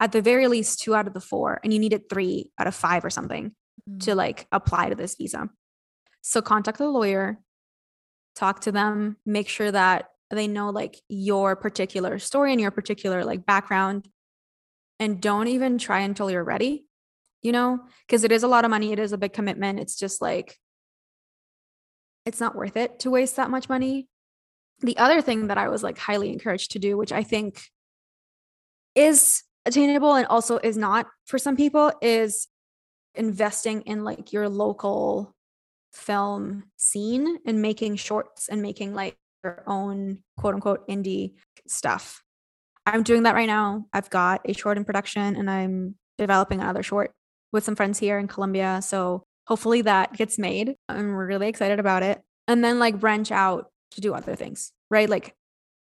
[0.00, 2.74] at the very least two out of the four and you needed three out of
[2.74, 3.52] five or something
[4.00, 4.16] to mm.
[4.16, 5.50] like apply to this visa.
[6.22, 7.38] So contact a lawyer,
[8.34, 13.24] talk to them, make sure that they know like your particular story and your particular
[13.24, 14.08] like background
[14.98, 16.86] and don't even try until you're ready
[17.42, 19.96] you know because it is a lot of money it is a big commitment it's
[19.96, 20.58] just like
[22.26, 24.08] it's not worth it to waste that much money
[24.80, 27.62] the other thing that i was like highly encouraged to do which i think
[28.94, 32.48] is attainable and also is not for some people is
[33.14, 35.34] investing in like your local
[35.92, 41.34] film scene and making shorts and making like your own quote unquote indie
[41.66, 42.22] stuff.
[42.86, 43.86] I'm doing that right now.
[43.92, 47.12] I've got a short in production and I'm developing another short
[47.52, 48.80] with some friends here in Colombia.
[48.82, 50.76] So hopefully that gets made.
[50.88, 52.20] I'm really excited about it.
[52.48, 55.08] And then like branch out to do other things, right?
[55.08, 55.34] Like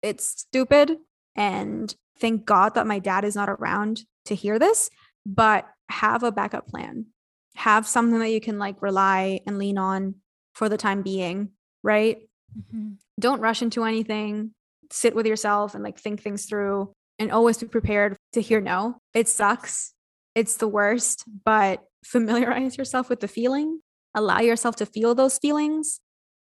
[0.01, 0.97] it's stupid.
[1.35, 4.89] And thank God that my dad is not around to hear this,
[5.25, 7.07] but have a backup plan.
[7.55, 10.15] Have something that you can like rely and lean on
[10.53, 11.49] for the time being,
[11.83, 12.17] right?
[12.57, 12.93] Mm-hmm.
[13.19, 14.51] Don't rush into anything.
[14.91, 18.97] Sit with yourself and like think things through and always be prepared to hear no.
[19.13, 19.93] It sucks.
[20.37, 23.81] It's the worst, but familiarize yourself with the feeling.
[24.13, 25.99] Allow yourself to feel those feelings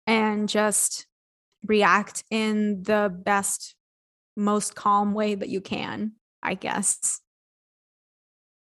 [0.07, 1.07] and just
[1.65, 3.75] react in the best,
[4.37, 7.23] most calm way that you can, I guess.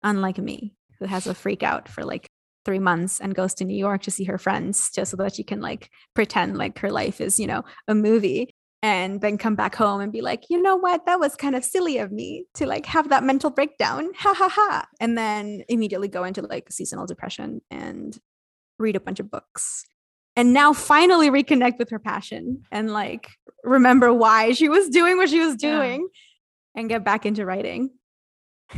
[0.02, 2.28] Unlike me, who has a freak out for like
[2.65, 5.43] three months and goes to New York to see her friends just so that she
[5.43, 8.52] can like pretend like her life is, you know, a movie
[8.84, 11.63] and then come back home and be like, you know what, that was kind of
[11.63, 14.12] silly of me to like have that mental breakdown.
[14.17, 14.86] Ha ha ha.
[15.00, 18.19] And then immediately go into like seasonal depression and
[18.78, 19.86] read a bunch of books.
[20.36, 23.30] And now finally reconnect with her passion and like
[23.63, 26.82] remember why she was doing what she was doing yeah.
[26.82, 27.89] and get back into writing.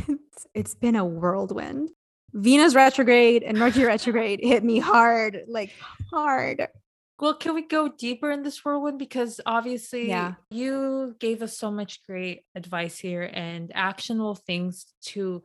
[0.08, 1.90] it's, it's been a whirlwind.
[2.32, 5.72] Venus retrograde and Mercury retrograde hit me hard, like
[6.12, 6.68] hard.
[7.18, 8.98] Well, can we go deeper in this whirlwind?
[8.98, 10.34] Because obviously, yeah.
[10.50, 15.42] you gave us so much great advice here and actionable things to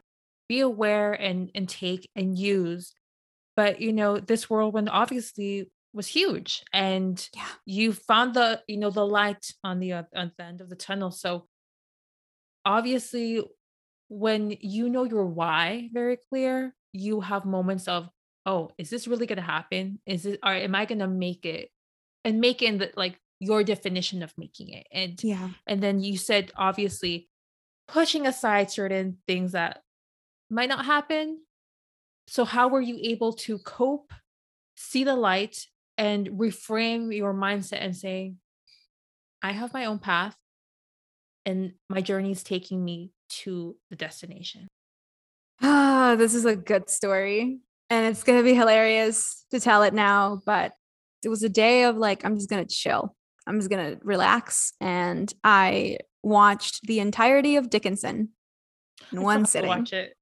[0.49, 2.93] be aware and, and take and use.
[3.55, 7.47] But, you know, this whirlwind obviously was huge and yeah.
[7.65, 10.75] you found the, you know, the light on the, uh, on the end of the
[10.75, 11.12] tunnel.
[11.12, 11.47] So
[12.65, 13.43] obviously,
[14.10, 18.10] when you know your why very clear, you have moments of
[18.45, 19.99] oh is this really going to happen?
[20.06, 21.69] Is it or am i going to make it
[22.23, 24.88] and make it the, like your definition of making it?
[24.91, 25.49] And yeah.
[25.67, 27.30] and then you said obviously
[27.88, 29.82] pushing aside certain things that
[30.49, 31.41] might not happen.
[32.27, 34.13] So how were you able to cope
[34.75, 38.34] see the light and reframe your mindset and say
[39.43, 40.36] i have my own path
[41.45, 44.67] and my journey is taking me to the destination
[45.63, 47.60] Ah, this is a good story.
[47.91, 50.41] And it's going to be hilarious to tell it now.
[50.45, 50.71] But
[51.23, 53.15] it was a day of like, I'm just going to chill.
[53.45, 54.73] I'm just going to relax.
[54.80, 58.30] And I watched the entirety of Dickinson
[59.12, 59.67] in one sitting.
[59.67, 60.15] Watch it.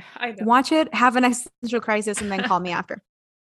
[0.16, 0.44] I know.
[0.44, 3.02] Watch it, have an existential crisis, and then call me after.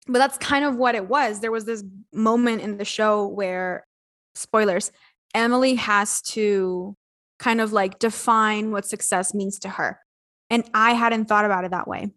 [0.08, 1.42] But that's kind of what it was.
[1.42, 3.86] There was this moment in the show where,
[4.34, 4.92] spoilers,
[5.36, 6.98] Emily has to
[7.38, 10.00] kind of like define what success means to her.
[10.50, 12.10] And I hadn't thought about it that way.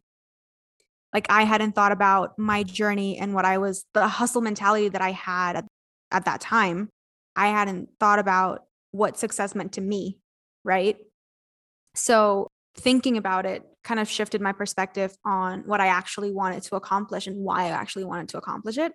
[1.14, 5.00] Like I hadn't thought about my journey and what I was, the hustle mentality that
[5.00, 5.64] I had at,
[6.10, 6.90] at that time.
[7.36, 10.18] I hadn't thought about what success meant to me.
[10.64, 10.96] Right.
[11.94, 16.76] So thinking about it kind of shifted my perspective on what I actually wanted to
[16.76, 18.92] accomplish and why I actually wanted to accomplish it.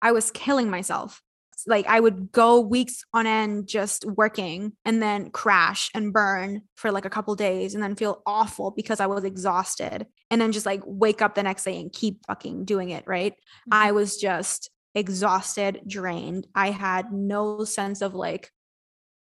[0.00, 1.20] I was killing myself
[1.66, 6.90] like I would go weeks on end just working and then crash and burn for
[6.92, 10.66] like a couple days and then feel awful because I was exhausted and then just
[10.66, 13.32] like wake up the next day and keep fucking doing it, right?
[13.32, 13.74] Mm-hmm.
[13.74, 16.46] I was just exhausted, drained.
[16.54, 18.50] I had no sense of like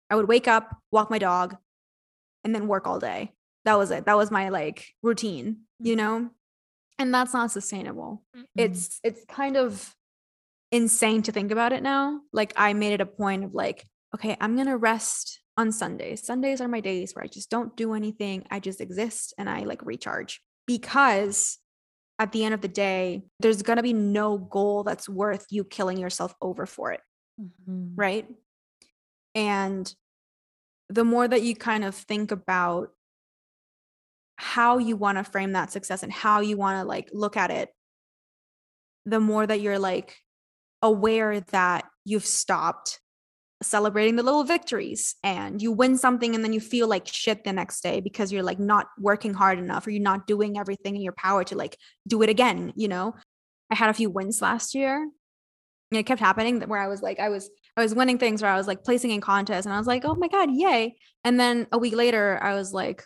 [0.09, 1.57] I would wake up, walk my dog
[2.43, 3.33] and then work all day.
[3.65, 4.05] That was it.
[4.05, 5.97] That was my like routine, you mm-hmm.
[5.97, 6.29] know?
[6.99, 8.23] And that's not sustainable.
[8.35, 8.43] Mm-hmm.
[8.55, 9.93] It's it's kind of
[10.71, 12.21] insane to think about it now.
[12.33, 16.25] Like I made it a point of like, okay, I'm going to rest on Sundays.
[16.25, 18.45] Sundays are my days where I just don't do anything.
[18.51, 21.57] I just exist and I like recharge because
[22.19, 25.63] at the end of the day, there's going to be no goal that's worth you
[25.63, 27.01] killing yourself over for it.
[27.39, 27.95] Mm-hmm.
[27.95, 28.27] Right.
[29.35, 29.93] And
[30.89, 32.89] the more that you kind of think about
[34.37, 37.51] how you want to frame that success and how you want to like look at
[37.51, 37.69] it,
[39.05, 40.17] the more that you're like,
[40.81, 42.99] aware that you've stopped
[43.63, 47.51] celebrating the little victories and you win something and then you feel like shit the
[47.51, 51.01] next day because you're like not working hard enough or you're not doing everything in
[51.01, 51.75] your power to like
[52.07, 53.15] do it again you know
[53.71, 55.09] i had a few wins last year
[55.91, 58.51] and it kept happening where I was like, I was, I was winning things where
[58.51, 60.97] I was like placing in contests and I was like, oh my God, yay.
[61.23, 63.05] And then a week later, I was like,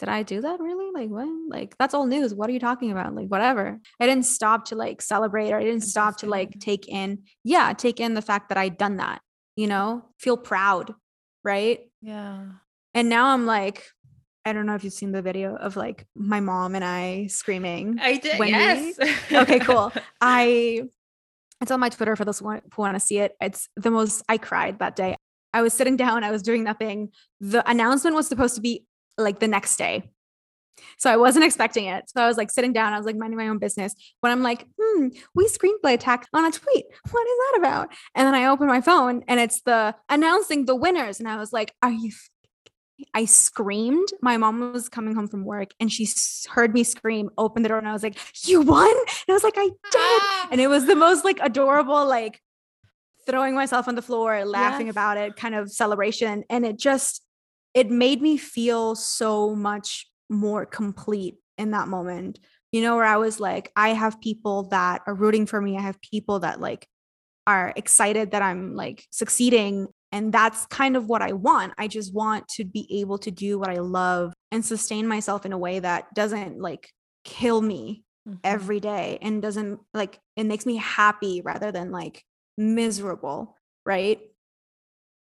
[0.00, 0.90] did I do that really?
[0.92, 1.28] Like, what?
[1.48, 2.34] Like, that's all news.
[2.34, 3.14] What are you talking about?
[3.14, 3.78] Like, whatever.
[4.00, 7.74] I didn't stop to like celebrate or I didn't stop to like take in, yeah,
[7.74, 9.20] take in the fact that I'd done that,
[9.56, 10.94] you know, feel proud.
[11.44, 11.80] Right.
[12.00, 12.46] Yeah.
[12.94, 13.84] And now I'm like,
[14.46, 17.98] I don't know if you've seen the video of like my mom and I screaming.
[18.00, 18.38] I did.
[18.38, 18.96] yes.
[19.30, 19.92] We, okay, cool.
[20.20, 20.88] I
[21.60, 23.36] it's on my Twitter for those who want to see it.
[23.38, 25.14] It's the most I cried that day.
[25.52, 27.10] I was sitting down, I was doing nothing.
[27.40, 28.86] The announcement was supposed to be
[29.20, 30.10] like the next day.
[30.98, 32.08] So I wasn't expecting it.
[32.08, 33.94] So I was like sitting down, I was like minding my own business.
[34.20, 36.84] When I'm like, hmm, WeScreenplay attack on a tweet.
[37.10, 37.92] What is that about?
[38.14, 41.20] And then I open my phone and it's the announcing the winners.
[41.20, 42.12] And I was like, are you
[43.14, 44.08] I screamed.
[44.20, 46.06] My mom was coming home from work and she
[46.50, 48.90] heard me scream, opened the door, and I was like, You won?
[48.90, 49.74] And I was like, I did.
[49.94, 50.48] Ah.
[50.50, 52.40] And it was the most like adorable, like
[53.26, 54.92] throwing myself on the floor, laughing yes.
[54.92, 56.44] about it kind of celebration.
[56.50, 57.22] And it just,
[57.74, 62.38] it made me feel so much more complete in that moment.
[62.72, 65.76] You know, where I was like, I have people that are rooting for me.
[65.76, 66.86] I have people that like
[67.46, 71.72] are excited that I'm like succeeding and that's kind of what I want.
[71.78, 75.52] I just want to be able to do what I love and sustain myself in
[75.52, 76.90] a way that doesn't like
[77.24, 78.38] kill me mm-hmm.
[78.42, 82.24] every day and doesn't like it makes me happy rather than like
[82.58, 83.56] miserable,
[83.86, 84.20] right?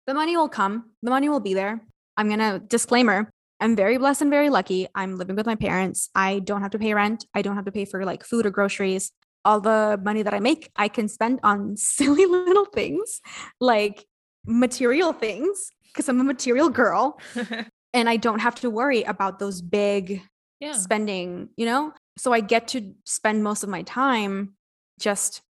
[0.07, 1.81] The money will come, the money will be there.
[2.17, 3.29] I'm going to disclaimer
[3.61, 4.89] I'm very blessed and very lucky.
[4.95, 6.11] I'm living with my parents.
[6.15, 7.25] I don't have to pay rent.
[7.35, 9.13] I don't have to pay for like food or groceries.
[9.45, 13.21] All the money that I make, I can spend on silly little things
[13.61, 14.05] like
[14.47, 17.19] material things because I'm a material girl
[17.95, 20.23] and I don't have to worry about those big
[20.61, 20.73] yeah.
[20.73, 21.93] spending, you know?
[22.19, 24.55] So I get to spend most of my time
[24.99, 25.43] just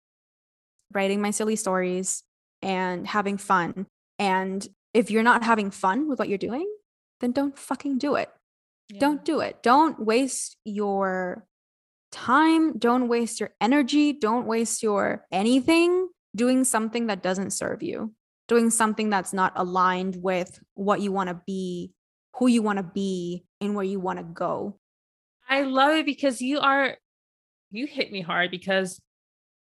[0.92, 2.22] writing my silly stories
[2.60, 3.86] and having fun.
[4.18, 6.68] And if you're not having fun with what you're doing,
[7.20, 8.30] then don't fucking do it.
[8.88, 9.00] Yeah.
[9.00, 9.62] Don't do it.
[9.62, 11.46] Don't waste your
[12.10, 12.78] time.
[12.78, 14.12] Don't waste your energy.
[14.12, 18.14] Don't waste your anything doing something that doesn't serve you
[18.52, 21.92] doing something that's not aligned with what you want to be,
[22.36, 24.78] who you want to be, and where you want to go.
[25.48, 26.96] I love it because you are,
[27.70, 29.00] you hit me hard because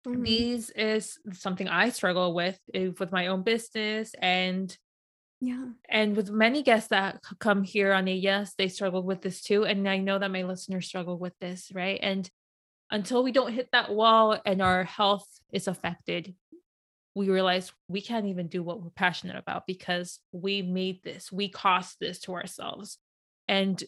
[0.07, 0.23] mm-hmm.
[0.23, 4.75] these is something I struggle with eh, with my own business and
[5.41, 5.65] yeah.
[5.89, 9.65] And with many guests that come here on Ellas, they struggle with this too.
[9.65, 11.99] And I know that my listeners struggle with this, right?
[12.01, 12.29] And
[12.91, 16.35] until we don't hit that wall and our health is affected,
[17.15, 21.49] we realize we can't even do what we're passionate about because we made this, we
[21.49, 22.99] cost this to ourselves.
[23.47, 23.83] And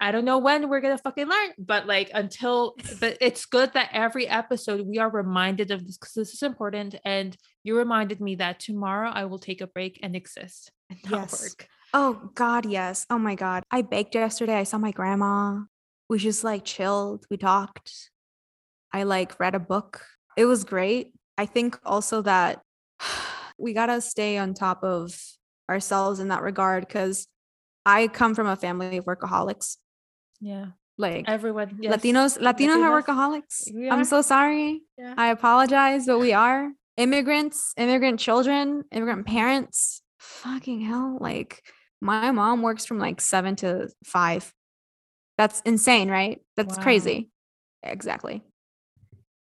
[0.00, 3.90] I don't know when we're gonna fucking learn, but like until but it's good that
[3.92, 6.94] every episode we are reminded of this because this is important.
[7.04, 11.30] And you reminded me that tomorrow I will take a break and exist and not
[11.30, 11.42] yes.
[11.42, 11.68] work.
[11.94, 13.06] Oh God, yes.
[13.10, 13.64] Oh my God.
[13.70, 14.54] I baked yesterday.
[14.54, 15.60] I saw my grandma.
[16.08, 17.26] We just like chilled.
[17.30, 18.10] We talked.
[18.92, 20.04] I like read a book.
[20.36, 21.12] It was great.
[21.36, 22.60] I think also that
[23.58, 25.18] we got to stay on top of
[25.68, 27.26] ourselves in that regard because
[27.84, 29.76] I come from a family of workaholics.
[30.40, 30.66] Yeah.
[30.96, 31.94] Like everyone, yes.
[31.94, 33.72] Latinos, Latinos are workaholics.
[33.72, 33.92] Are.
[33.92, 34.82] I'm so sorry.
[34.96, 35.14] Yeah.
[35.16, 40.02] I apologize, but we are immigrants, immigrant children, immigrant parents.
[40.18, 41.16] Fucking hell.
[41.20, 41.62] Like
[42.00, 44.52] my mom works from like seven to five.
[45.36, 46.40] That's insane, right?
[46.56, 46.82] That's wow.
[46.82, 47.30] crazy.
[47.84, 48.42] Exactly.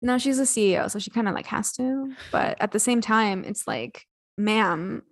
[0.02, 2.14] No, she's a CEO, so she kind of like has to.
[2.32, 4.06] But at the same time, it's like,
[4.38, 5.04] ma'am,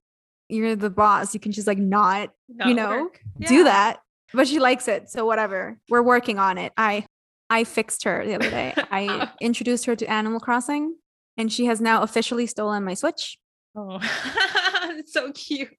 [0.49, 1.33] you're the boss.
[1.33, 3.47] You can just like not, not you know, yeah.
[3.47, 4.01] do that.
[4.33, 5.09] But she likes it.
[5.09, 5.77] So whatever.
[5.89, 6.73] We're working on it.
[6.77, 7.05] I
[7.49, 8.73] I fixed her the other day.
[8.91, 9.35] I oh.
[9.39, 10.95] introduced her to Animal Crossing
[11.37, 13.37] and she has now officially stolen my Switch.
[13.75, 13.99] Oh,
[14.97, 15.75] it's so cute.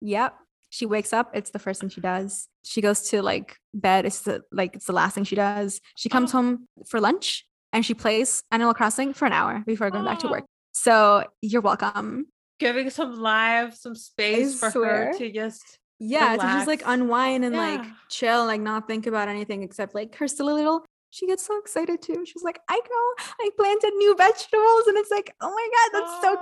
[0.00, 0.34] Yep.
[0.70, 2.48] She wakes up, it's the first thing she does.
[2.64, 5.80] She goes to like bed, it's the like it's the last thing she does.
[5.94, 6.38] She comes oh.
[6.38, 10.28] home for lunch and she plays Animal Crossing for an hour before going back to
[10.28, 10.44] work.
[10.76, 12.26] So you're welcome.
[12.58, 15.06] Giving some live, some space I for swear.
[15.06, 16.42] her to just yeah, relax.
[16.42, 17.60] to just like unwind and yeah.
[17.60, 20.84] like chill, like not think about anything except like her silly little.
[21.10, 22.24] She gets so excited too.
[22.26, 26.12] She's like, I know I planted new vegetables, and it's like, oh my god, that's
[26.12, 26.20] oh.
[26.22, 26.36] so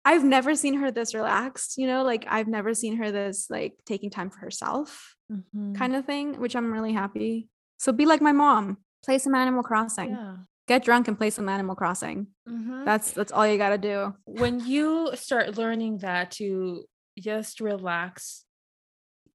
[0.05, 3.73] I've never seen her this relaxed, you know, like I've never seen her this like
[3.85, 5.73] taking time for herself mm-hmm.
[5.73, 7.47] kind of thing, which I'm really happy.
[7.77, 10.11] So be like my mom, play some Animal Crossing.
[10.11, 10.35] Yeah.
[10.69, 12.27] Get drunk and play some Animal Crossing.
[12.47, 12.85] Mm-hmm.
[12.85, 14.13] That's that's all you got to do.
[14.25, 16.85] When you start learning that to
[17.17, 18.45] just relax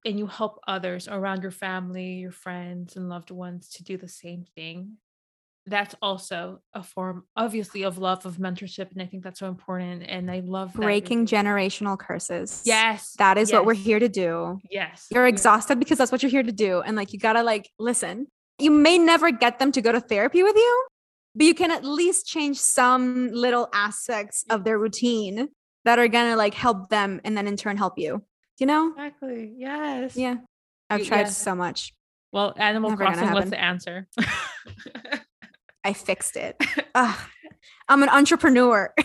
[0.07, 4.07] and you help others around your family, your friends and loved ones to do the
[4.07, 4.99] same thing,
[5.67, 10.03] that's also a form obviously of love of mentorship and i think that's so important
[10.07, 12.63] and i love Breaking generational curses.
[12.67, 14.61] yes That is what we're here to do.
[14.71, 16.81] yes You're exhausted because that's what you're here to do.
[16.83, 18.27] And like, you gotta like listen.
[18.61, 20.87] You may never get them to go to therapy with you,
[21.35, 25.49] but you can at least change some little aspects of their routine
[25.85, 28.23] that are gonna like help them and then in turn help you.
[28.59, 28.91] You know?
[28.91, 30.37] exactly yes Yeah.
[30.89, 31.29] I've tried yeah.
[31.29, 31.93] so much.
[32.33, 34.07] well animal Never crossing was the answer
[35.85, 36.57] I fixed it.
[36.95, 37.19] Ugh.
[37.89, 38.95] I'm an entrepreneur.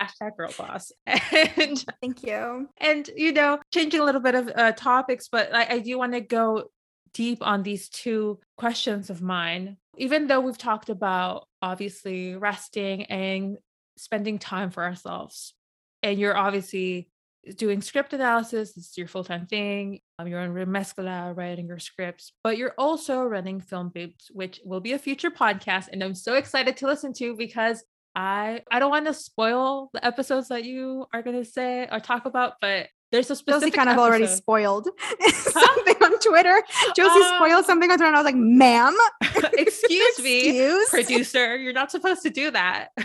[0.00, 2.68] hashtag girl boss and Thank you.
[2.78, 6.12] and you know changing a little bit of uh, topics but I, I do want
[6.14, 6.70] to go
[7.12, 13.56] deep on these two questions of mine even though we've talked about obviously resting and
[13.96, 15.54] spending time for ourselves
[16.02, 17.08] and you're obviously
[17.56, 22.56] doing script analysis it's your full-time thing um, you're on remezcla writing your scripts but
[22.56, 26.76] you're also running film babes which will be a future podcast and i'm so excited
[26.76, 27.84] to listen to because
[28.14, 32.00] i i don't want to spoil the episodes that you are going to say or
[32.00, 34.88] talk about but there's a specific kind of already spoiled.
[35.28, 36.62] Something on Twitter.
[36.96, 37.34] Josie Oh.
[37.36, 38.94] spoiled something on Twitter, and I was like, "Ma'am,
[39.54, 40.88] excuse me Excuse?
[40.90, 42.88] producer you're not supposed to do that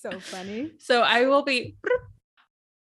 [0.00, 0.72] so funny.
[0.78, 1.76] so i will be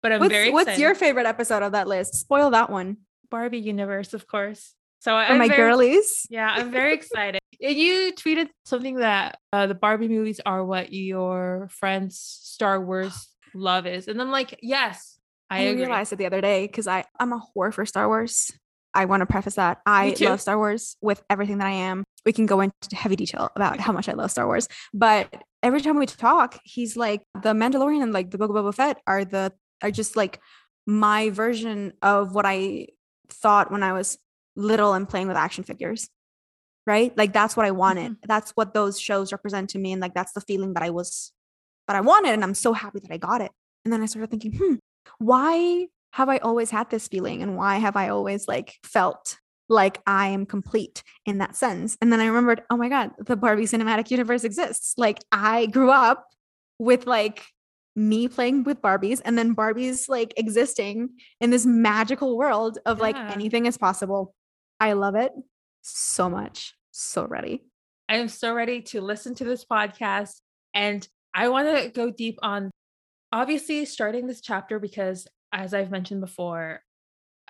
[0.02, 2.14] but i'm What's, very what's your favorite episode of that list?
[2.14, 2.98] Spoil that one
[3.30, 6.26] barbie universe of course so for I'm my very- girlies.
[6.30, 7.40] Yeah, I'm very excited.
[7.60, 13.28] And you tweeted something that uh, the Barbie movies are what your friend's Star Wars
[13.52, 14.06] love is.
[14.06, 15.11] And I'm like, yes,
[15.52, 18.50] I, I, realized it the other day because I I'm a whore for Star Wars.
[18.94, 22.04] I want to preface that I love Star Wars with everything that I am.
[22.26, 25.32] We can go into heavy detail about how much I love Star Wars, but
[25.62, 29.00] every time we talk, he's like the Mandalorian and like the Book of Boba Fett
[29.06, 30.40] are the are just like
[30.86, 32.88] my version of what I
[33.28, 34.18] thought when I was
[34.56, 36.08] little and playing with action figures.
[36.84, 37.16] Right?
[37.16, 38.16] Like that's what I wanted.
[38.26, 39.92] That's what those shows represent to me.
[39.92, 41.32] And like that's the feeling that I was
[41.86, 42.30] that I wanted.
[42.30, 43.52] And I'm so happy that I got it.
[43.84, 44.74] And then I started thinking, hmm,
[45.18, 47.42] why have I always had this feeling?
[47.42, 49.38] And why have I always like felt
[49.68, 51.96] like I am complete in that sense?
[52.00, 54.94] And then I remembered, oh my God, the Barbie cinematic universe exists.
[54.96, 56.26] Like I grew up
[56.78, 57.44] with like
[57.94, 63.16] me playing with Barbies and then Barbies like existing in this magical world of like
[63.16, 64.34] anything is possible.
[64.80, 65.32] I love it
[65.82, 66.74] so much.
[66.90, 67.64] So ready.
[68.08, 70.40] I am so ready to listen to this podcast.
[70.74, 72.70] And I want to go deep on
[73.32, 76.82] obviously starting this chapter because, as I've mentioned before,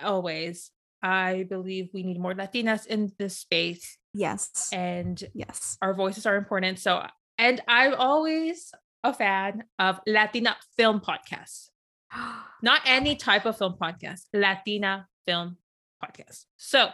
[0.02, 0.70] always,
[1.02, 4.68] I believe we need more Latinas in this space Yes.
[4.72, 5.76] and yes.
[5.82, 6.78] our voices are important.
[6.78, 7.04] So,
[7.38, 8.72] and I'm always
[9.02, 11.70] a fan of Latina film podcasts,
[12.62, 15.56] not any type of film podcast, Latina film
[16.02, 16.44] podcast.
[16.56, 16.88] So,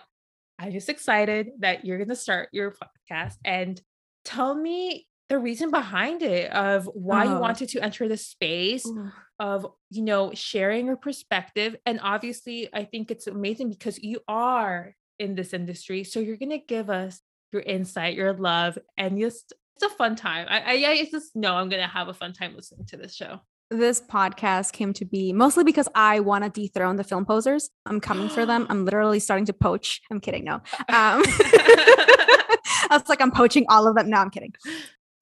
[0.61, 3.81] I'm just excited that you're going to start your podcast and
[4.25, 7.41] tell me the reason behind it of why you Oh.
[7.41, 9.11] wanted to enter the space Ooh.
[9.39, 14.95] of you know sharing your perspective and obviously i think it's amazing because you are
[15.19, 17.21] in this industry so you're going to give us
[17.53, 21.55] your insight your love and just it's a fun time i i, I just know
[21.57, 25.05] i'm going to have a fun time listening to this show this podcast came to
[25.05, 27.69] be mostly because I want to dethrone the film posers.
[27.85, 28.67] I'm coming for them.
[28.71, 30.01] I'm literally starting to poach.
[30.11, 30.45] I'm kidding.
[30.45, 30.55] No.
[30.89, 34.09] Um, I was like, I'm poaching all of them.
[34.09, 34.55] No, I'm kidding.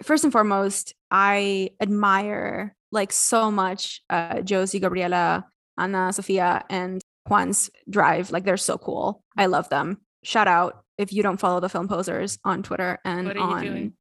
[0.02, 5.46] First and foremost, I admire like so much uh, Josie, Gabriela,
[5.78, 8.30] Ana, Sofia, and Juan's drive.
[8.30, 9.22] Like they're so cool.
[9.36, 9.98] I love them.
[10.22, 13.70] Shout out if you don't follow the film posers on Twitter and What are you
[13.70, 13.92] on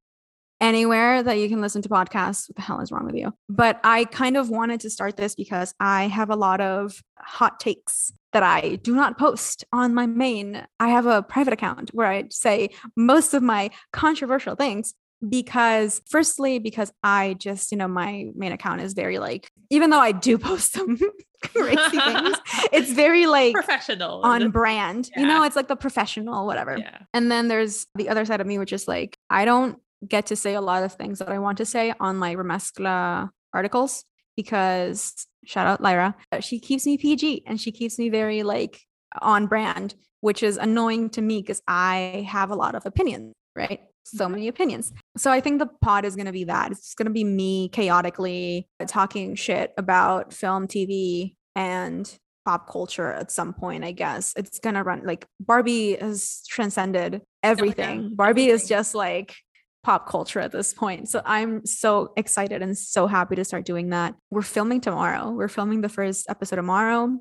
[0.62, 2.50] anywhere that you can listen to podcasts.
[2.50, 3.34] What the hell is wrong with you?
[3.50, 7.60] But I kind of wanted to start this because I have a lot of hot
[7.60, 10.66] takes that I do not post on my main.
[10.80, 14.93] I have a private account where I say most of my controversial things
[15.28, 19.99] because firstly because I just, you know, my main account is very like even though
[19.99, 20.97] I do post some
[21.43, 22.38] crazy things,
[22.72, 25.09] it's very like professional on brand.
[25.16, 26.78] You know, it's like the professional whatever.
[26.78, 30.28] yeah And then there's the other side of me, which is like, I don't get
[30.28, 34.03] to say a lot of things that I want to say on my Remezcla articles
[34.36, 38.82] because shout out Lyra, she keeps me PG and she keeps me very like
[39.22, 43.82] on brand, which is annoying to me because I have a lot of opinions, right?
[44.06, 44.93] So many opinions.
[45.18, 46.72] So I think the pod is going to be that.
[46.72, 53.32] It's going to be me chaotically talking shit about film, TV, and pop culture at
[53.32, 54.34] some point, I guess.
[54.38, 58.14] It's going to run like Barbie has transcended everything.
[58.14, 59.36] Barbie is just like
[59.84, 61.10] pop culture at this point.
[61.10, 64.16] So I'm so excited and so happy to start doing that.
[64.30, 65.32] We're filming tomorrow.
[65.32, 67.18] We're filming the first episode tomorrow,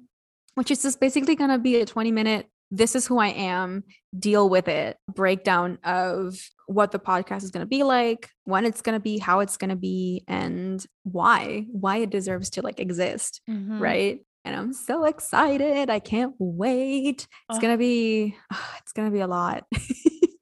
[0.54, 2.46] which is just basically going to be a 20 minute
[2.76, 3.84] this is who I am,
[4.18, 8.82] deal with it, breakdown of what the podcast is going to be like, when it's
[8.82, 12.80] going to be, how it's going to be, and why, why it deserves to like
[12.80, 13.40] exist.
[13.48, 13.80] Mhm.
[13.80, 14.20] Right.
[14.46, 15.88] And I'm so excited.
[15.88, 17.26] I can't wait.
[17.48, 17.60] It's Oh.
[17.60, 18.36] going to be,
[18.80, 19.64] it's going to be a lot.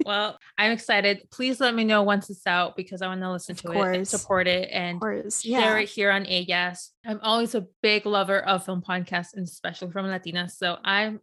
[0.04, 1.28] Well, I'm excited.
[1.30, 3.96] Please let me know once it's out because I want to listen Of to it
[3.98, 5.42] and support it and course.
[5.42, 6.90] share it here on Ellas.
[7.06, 10.56] I'm always a big lover of film podcasts and especially from Latinas.
[10.56, 11.20] So I'm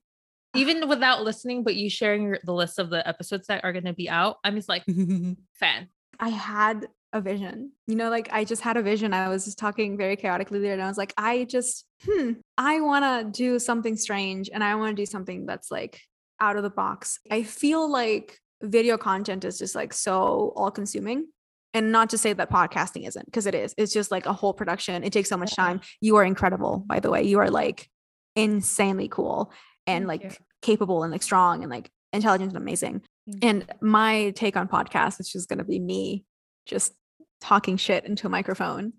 [0.55, 3.85] even without listening, but you sharing your, the list of the episodes that are going
[3.85, 4.83] to be out, I'm just like
[5.53, 5.89] fan.
[6.19, 7.71] I had a vision.
[7.87, 9.13] You know, like I just had a vision.
[9.13, 12.81] I was just talking very chaotically there and I was like, I just, hmm, I
[12.81, 16.01] want to do something strange and I want to do something that's like
[16.39, 17.19] out of the box.
[17.31, 21.27] I feel like video content is just like so all consuming.
[21.75, 23.75] And not to say that podcasting isn't, because it is.
[23.77, 25.03] It's just like a whole production.
[25.03, 25.81] It takes so much time.
[26.01, 27.23] You are incredible, by the way.
[27.23, 27.87] You are like
[28.35, 29.51] insanely cool
[29.89, 30.45] and Thank like you.
[30.61, 33.01] capable and like strong and like intelligent and amazing.
[33.29, 33.49] Thank you.
[33.49, 36.25] And my take on podcasts is just going to be me
[36.65, 36.93] just
[37.41, 38.93] talking shit into a microphone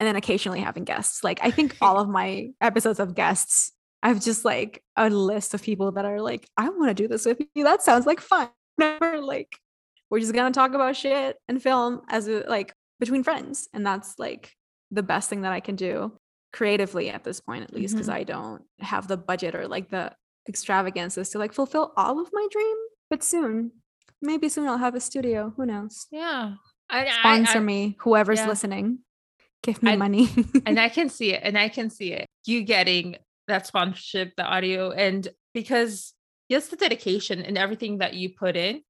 [0.00, 1.22] and then occasionally having guests.
[1.22, 3.72] Like, I think all of my episodes of guests,
[4.02, 7.24] I've just like a list of people that are like, I want to do this
[7.24, 7.64] with you.
[7.64, 8.48] That sounds like fun.
[8.78, 9.56] Never like,
[10.10, 13.68] we're just going to talk about shit and film as a, like between friends.
[13.72, 14.52] And that's like
[14.90, 16.18] the best thing that I can do
[16.52, 18.12] creatively at this point, at least, because Mhm.
[18.14, 20.12] I don't have the budget or like the
[20.48, 22.76] extravagances to like fulfill all of my dream.
[23.10, 23.72] But soon,
[24.22, 25.52] maybe soon I'll have a studio.
[25.56, 26.06] Who knows?
[26.10, 26.54] Yeah.
[26.90, 28.48] I, I- Sponsor I- me, whoever's yeah.
[28.48, 28.98] listening.
[29.62, 30.28] Give me I- money.
[30.66, 32.26] and I can see it, and I can see it.
[32.46, 33.16] You getting
[33.48, 36.12] that sponsorship, the audio, and because
[36.50, 38.82] just the dedication and everything that you put in,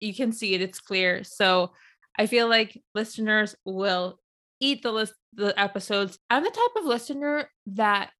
[0.00, 0.60] you can see it.
[0.60, 1.24] It's clear.
[1.24, 1.72] So
[2.18, 4.18] I feel like listeners will
[4.60, 6.18] eat the list, the episodes.
[6.28, 8.10] I'm the type of listener that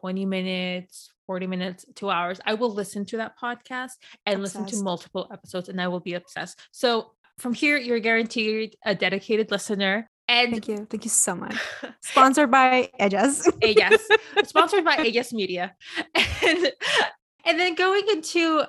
[0.00, 3.92] 20 minutes, 40 minutes, two hours, I will listen to that podcast
[4.26, 6.58] and listen to multiple episodes, and I will be obsessed.
[6.72, 10.10] So from here, you're guaranteed a dedicated listener.
[10.26, 10.86] And Thank you.
[10.90, 11.54] Thank you so much.
[12.02, 13.48] Sponsored by Edges.
[13.62, 14.08] a yes
[14.44, 15.72] sponsored by a media
[16.16, 16.72] and
[17.44, 18.64] and then going into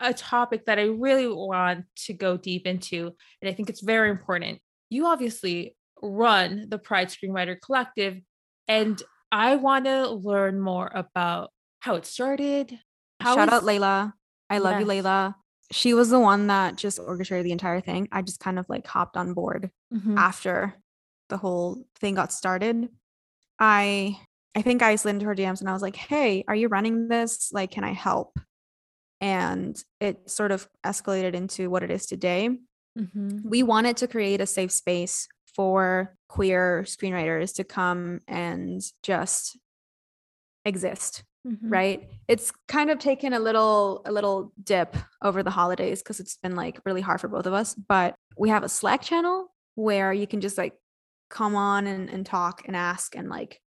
[0.00, 4.10] a topic that i really want to go deep into and i think it's very
[4.10, 4.58] important
[4.90, 8.20] you obviously run the pride screenwriter collective
[8.68, 9.02] and
[9.32, 11.50] i want to learn more about
[11.84, 12.78] how it started
[13.20, 14.12] how Shout out Layla.
[14.50, 15.34] I love you, Layla.
[15.70, 18.08] She was the one that just orchestrated the entire thing.
[18.12, 20.16] I just kind of like hopped on board Mhm.
[20.16, 20.74] after
[21.28, 22.88] the whole thing got started.
[23.58, 24.18] I
[24.56, 27.08] I think I slid into her DMs and I was like, "Hey, are you running
[27.08, 27.50] this?
[27.52, 28.38] Like, can I help?"
[29.20, 32.50] And it sort of escalated into what it is today.
[32.96, 33.42] Mhm.
[33.44, 35.26] we wanted to create a safe space
[35.56, 39.58] for queer screenwriters to come and just
[40.64, 41.58] exist Mhm.
[41.62, 46.38] right it's kind of taken a little a little dip over the holidays because it's
[46.38, 50.10] been like really hard for both of us but we have a slack channel where
[50.12, 50.72] you can just like
[51.28, 53.60] come on and, and talk and ask and like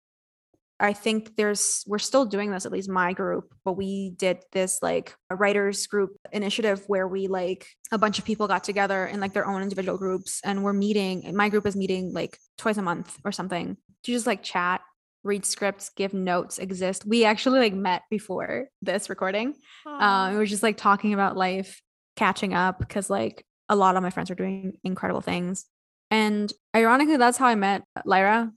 [0.80, 4.80] i think there's we're still doing this at least my group but we did this
[4.82, 9.20] like a writers group initiative where we like a bunch of people got together in
[9.20, 12.82] like their own individual groups and we're meeting my group is meeting like twice a
[12.82, 14.82] month or something to just like chat
[15.26, 17.06] read scripts give notes exist.
[17.06, 19.56] We actually like met before this recording
[19.86, 21.82] um we were just like talking about life
[22.16, 25.66] catching up because like a lot of my friends are doing incredible things.
[26.12, 28.52] And ironically that's how i met lyra.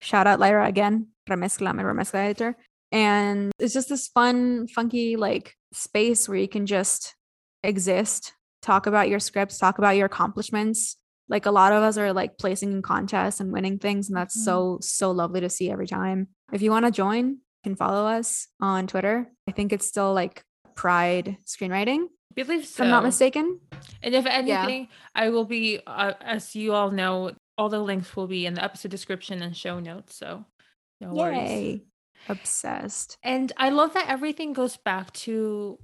[0.00, 1.08] Shout out lyra again.
[1.28, 2.56] Remezcla my remezcla editor.
[2.90, 7.14] And it's just this fun funky like space where you can just
[7.62, 8.32] exist
[8.62, 10.96] talk about your scripts talk about your accomplishments
[11.28, 14.36] like a lot of us are like placing in contests and winning things and that's
[14.36, 14.44] Mhm.
[14.44, 18.06] so so lovely to see every time if you want to join you can follow
[18.06, 20.42] us on twitter i think it's still like
[20.74, 22.06] pride screenwriting
[22.36, 22.84] I believe if so.
[22.84, 23.60] i'm not mistaken
[24.02, 28.28] And if anything, I will be, uh, as you all know, all the links will
[28.28, 30.14] be in the episode description and show notes.
[30.14, 30.44] So
[31.00, 31.50] no worries.
[31.50, 31.82] yay
[32.28, 35.78] obsessed And I love that everything goes back to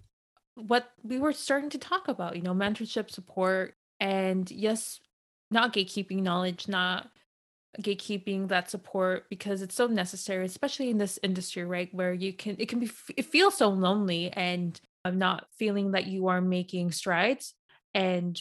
[0.55, 5.01] what we were starting to talk about, you know, mentorship support and yes,
[5.51, 7.09] not gatekeeping knowledge, not
[7.81, 11.93] gatekeeping that support because it's so necessary, especially in this industry, right?
[11.93, 16.07] Where you can, it can be, it feels so lonely and I'm not feeling that
[16.07, 17.55] you are making strides.
[17.95, 18.39] And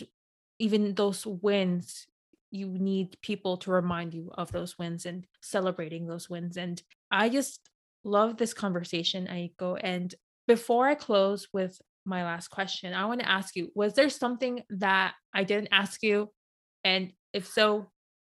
[0.60, 2.08] even those wins,
[2.52, 6.56] you need people to remind you of those wins and celebrating those wins.
[6.56, 6.82] And
[7.12, 7.60] I just
[8.04, 9.80] love this conversation, Aiko.
[9.82, 10.14] And
[10.48, 14.64] before I close with my last question, I want to ask you Was there something
[14.70, 16.30] that I didn't ask you?
[16.84, 17.90] And if so,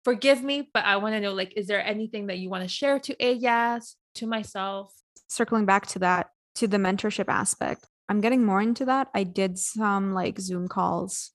[0.05, 2.69] forgive me, but I want to know like, is there anything that you want to
[2.69, 4.93] share to Ellas, to myself?
[5.29, 9.09] circling back to that to the mentorship aspect I'm getting more into that.
[9.15, 11.31] I did some like Zoom calls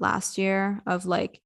[0.00, 1.40] last year of like,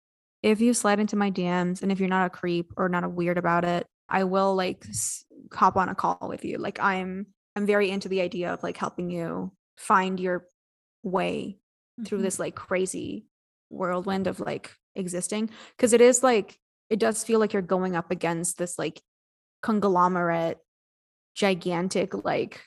[0.45, 3.09] if you slide into my DMs and if you're not a creep or not a
[3.09, 6.57] weird about it, I will like s- hop on a call with you.
[6.59, 10.47] Like I'm I'm very into the idea of like helping you find your
[11.03, 11.59] way
[12.07, 12.23] through Mhm.
[12.23, 13.27] this like crazy
[13.71, 18.11] whirlwind of like existing because it is like it does feel like you're going up
[18.11, 19.01] against this like
[19.63, 20.59] conglomerate
[21.35, 22.63] gigantic like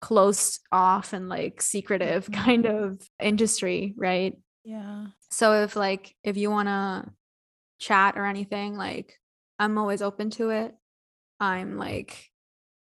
[0.00, 2.34] closed off and like secretive Mhm.
[2.34, 5.06] kind of industry right Yeah.
[5.30, 7.10] so if like if you want to
[7.78, 9.18] chat or anything like
[9.58, 10.74] i'm always open to it
[11.40, 12.30] i'm like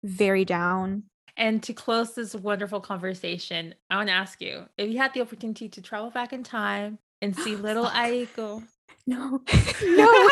[0.03, 1.03] very down
[1.37, 5.21] And to close this wonderful conversation, I want to ask you if you had the
[5.21, 8.63] opportunity to travel back in time and see oh, little Aiko.
[9.07, 9.41] no
[9.83, 10.29] no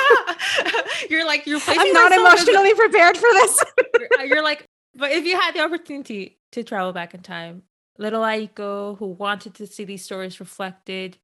[1.10, 3.64] you're like, you're i'm not as a- emotionally prepared for this
[4.00, 4.66] you're, you're like,
[4.96, 7.64] but if you had the opportunity to travel back in time,
[7.98, 11.18] little Aiko who wanted to see these stories reflected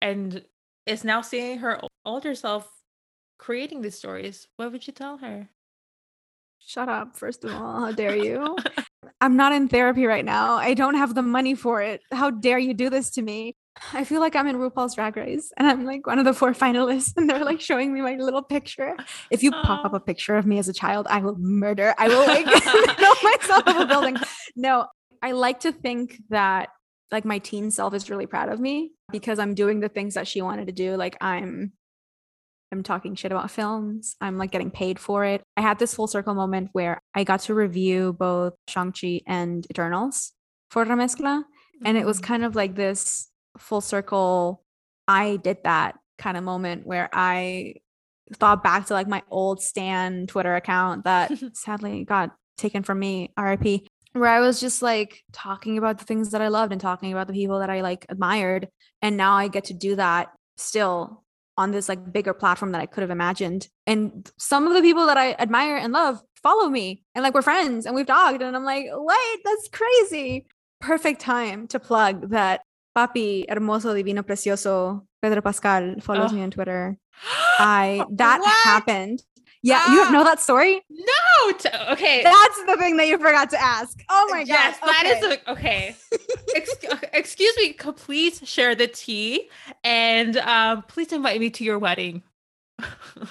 [0.00, 0.44] and
[0.86, 2.70] is now seeing her older self
[3.38, 5.48] creating these stories, what would you tell her?
[6.58, 8.56] shut up first of all how dare you
[9.20, 10.56] I'm not in therapy right now.
[10.56, 12.02] I don't have the money for it.
[12.12, 13.56] How dare you do this to me?
[13.92, 16.52] I feel like I'm in RuPaul's Drag Race and I'm like one of the four
[16.52, 18.96] finalists and they're like showing me my little picture.
[19.30, 21.94] If you pop up a picture of me as a child, I will murder.
[21.98, 24.16] I will like throw myself off a building.
[24.56, 24.86] No,
[25.22, 26.70] I like to think that
[27.12, 30.26] like my teen self is really proud of me because I'm doing the things that
[30.26, 30.96] she wanted to do.
[30.96, 31.72] Like I'm
[32.72, 34.16] I'm talking shit about films.
[34.20, 35.42] I'm like getting paid for it.
[35.56, 40.32] I had this full circle moment where I got to review both Shang-Chi and Eternals
[40.70, 41.44] for Remezcla.
[41.84, 42.24] And it was Mhm.
[42.24, 44.62] kind of like this full circle,
[45.08, 47.74] I did that kind of moment where I
[48.34, 53.32] thought back to like my old Stan Twitter account that sadly got taken from me,
[53.38, 53.82] RIP,
[54.12, 57.26] where I was just like talking about the things that I loved and talking about
[57.26, 58.68] the people that I like admired.
[59.02, 61.22] And now I get to do that still
[61.58, 63.68] on this like bigger platform that I could have imagined.
[63.86, 67.42] And some of the people that I admire and love follow me and like we're
[67.42, 68.42] friends and we've talked.
[68.42, 70.46] And I'm like, wait, that's crazy.
[70.80, 72.60] Perfect time to plug that
[72.96, 76.34] Papi Hermoso Divino Precioso Pedro Pascal follows Oh.
[76.36, 76.96] me on Twitter.
[77.58, 78.64] I that What?
[78.64, 79.22] happened.
[79.62, 80.10] Yeah, you don't Ah.
[80.12, 80.80] know that story?
[80.88, 82.22] No, t- okay.
[82.22, 83.98] That's the thing that you forgot to ask.
[84.08, 84.48] Oh my god.
[84.48, 85.42] yes, that is okay.
[85.46, 85.96] a, okay.
[86.54, 86.76] Ex-
[87.12, 87.72] excuse me.
[87.72, 89.50] Please share the tea,
[89.82, 92.22] and um, please invite me to your wedding.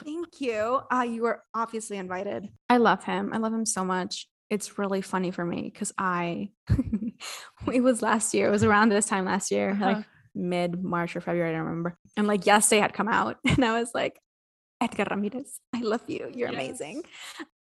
[0.04, 0.82] Thank you.
[0.92, 2.50] Uh, you were obviously invited.
[2.70, 3.32] I love him.
[3.32, 4.28] I love him so much.
[4.50, 6.50] It's really funny for me because I,
[7.74, 8.48] it was last year.
[8.48, 9.86] It was around this time last year, Uh-huh.
[9.86, 11.50] like mid March or February.
[11.52, 11.98] I don't remember.
[12.18, 14.20] And like Yes Day had come out, and I was like,
[14.82, 16.30] Edgar Ramirez, I love you.
[16.36, 17.04] You're amazing.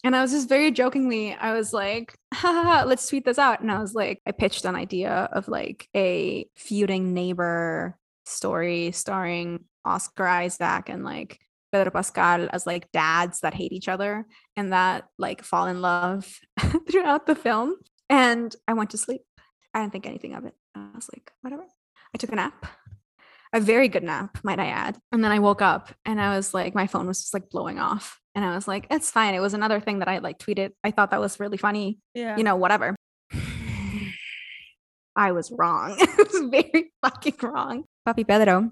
[0.03, 3.38] And I was just very jokingly, I was like, ha, ha, ha, let's tweet this
[3.38, 3.61] out.
[3.61, 9.64] And I was like, I pitched an idea of like a feuding neighbor story starring
[9.84, 11.38] Oscar Isaac and like
[11.70, 14.26] Pedro Pascal as like dads that hate each other
[14.57, 16.38] and that like fall in love
[16.90, 17.76] throughout the film.
[18.09, 19.20] And I went to sleep.
[19.75, 20.55] I didn't think anything of it.
[20.75, 21.64] I was like, whatever.
[22.14, 22.66] I took a nap.
[23.55, 24.99] A very good nap, might I add.
[25.12, 27.79] And then I woke up and I was like, my phone was just like blowing
[27.79, 28.18] off.
[28.35, 29.35] And I was like, it's fine.
[29.35, 30.73] It was another thing that I like tweeted.
[30.83, 31.99] I thought that was really funny.
[32.14, 32.37] Yeah.
[32.37, 32.97] You know, whatever.
[35.16, 35.97] I was wrong.
[35.99, 37.85] it was very fucking wrong.
[38.09, 38.70] Papi Pedro,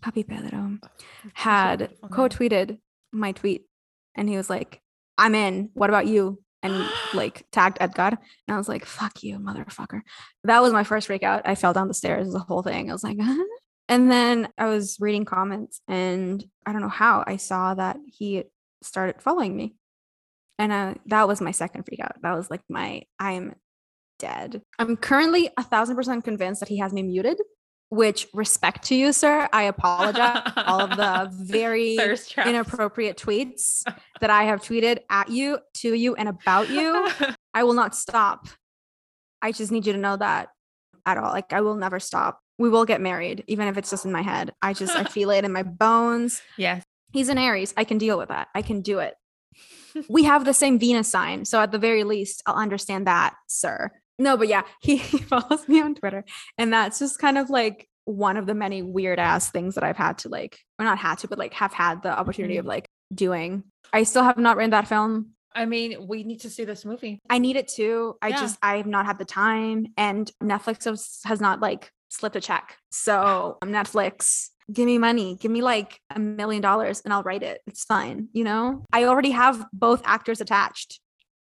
[0.00, 0.88] Papi Pedro oh,
[1.34, 2.78] had quote tweeted
[3.12, 3.66] my tweet
[4.14, 4.80] and he was like,
[5.18, 5.70] I'm in.
[5.74, 6.40] What about you?
[6.62, 8.08] And like tagged Edgar.
[8.08, 10.02] And I was like, fuck you, motherfucker.
[10.44, 11.42] That was my first freak out.
[11.44, 12.90] I fell down the stairs, the whole thing.
[12.90, 13.44] I was like, huh?
[13.88, 18.44] And then I was reading comments and I don't know how I saw that he
[18.84, 19.74] started following me.
[20.60, 22.14] And uh, that was my second freak out.
[22.22, 23.56] That was like my, I'm
[24.20, 24.62] dead.
[24.78, 27.40] I'm currently a thousand percent convinced that he has me muted,
[27.90, 29.48] which respect to you, sir.
[29.52, 30.52] I apologize.
[30.56, 31.98] All of the very
[32.46, 33.82] inappropriate tweets
[34.20, 37.08] that I have tweeted at you, to you, and about you.
[37.54, 38.46] I will not stop.
[39.42, 40.48] I just need you to know that
[41.04, 41.32] at all.
[41.32, 42.40] Like I will never stop.
[42.58, 44.52] We will get married, even if it's just in my head.
[44.62, 46.42] I just I feel it in my bones.
[46.56, 46.84] yes.
[47.12, 47.74] He's an Aries.
[47.76, 48.48] I can deal with that.
[48.54, 49.14] I can do it.
[50.08, 51.44] we have the same Venus sign.
[51.44, 53.90] So at the very least, I'll understand that, sir.
[54.20, 56.24] No, but yeah, he, he follows me on Twitter.
[56.58, 59.96] And that's just kind of like one of the many weird ass things that I've
[59.96, 62.86] had to like, or not had to, but like have had the opportunity of like
[63.12, 63.64] doing.
[63.92, 65.30] I still have not written that film.
[65.54, 67.18] I mean, we need to see this movie.
[67.28, 68.14] I need it too.
[68.22, 68.36] I Yeah.
[68.40, 72.40] just I have not had the time, and Netflix has, has not like slipped a
[72.40, 72.76] check.
[72.92, 77.42] So um, Netflix, give me money, give me like a million dollars, and I'll write
[77.42, 77.60] it.
[77.66, 78.84] It's fine, you know.
[78.92, 81.00] I already have both actors attached.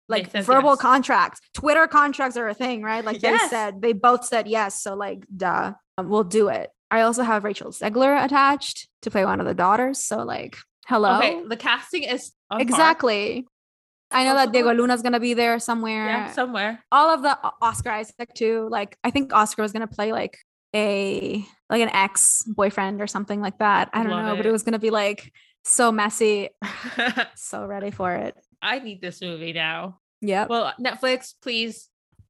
[0.09, 0.79] Like verbal yes.
[0.79, 1.39] contracts.
[1.53, 3.03] Twitter contracts are a thing, right?
[3.03, 3.41] Like Yes.
[3.43, 4.81] they said, they both said yes.
[4.81, 6.69] So like, duh, um, we'll do it.
[6.89, 9.99] I also have Rachel Zegler attached to play one of the daughters.
[10.03, 11.17] So like, hello.
[11.17, 12.61] Okay, the casting is on par.
[12.61, 13.45] exactly.
[14.09, 16.05] I know Also- that Diego Luna's gonna be there somewhere.
[16.07, 16.81] Yeah, somewhere.
[16.91, 18.69] All of the Oscar Isaac too.
[18.71, 20.37] Like I think Oscar was gonna play like
[20.73, 23.89] a like an ex boyfriend or something like that.
[23.93, 24.49] I don't Love know, but it.
[24.49, 25.33] it was gonna be like
[25.65, 26.49] so messy.
[27.35, 28.35] So ready for it.
[28.61, 29.99] I need this movie now.
[30.21, 30.47] Yeah.
[30.47, 31.89] Well, Netflix, please,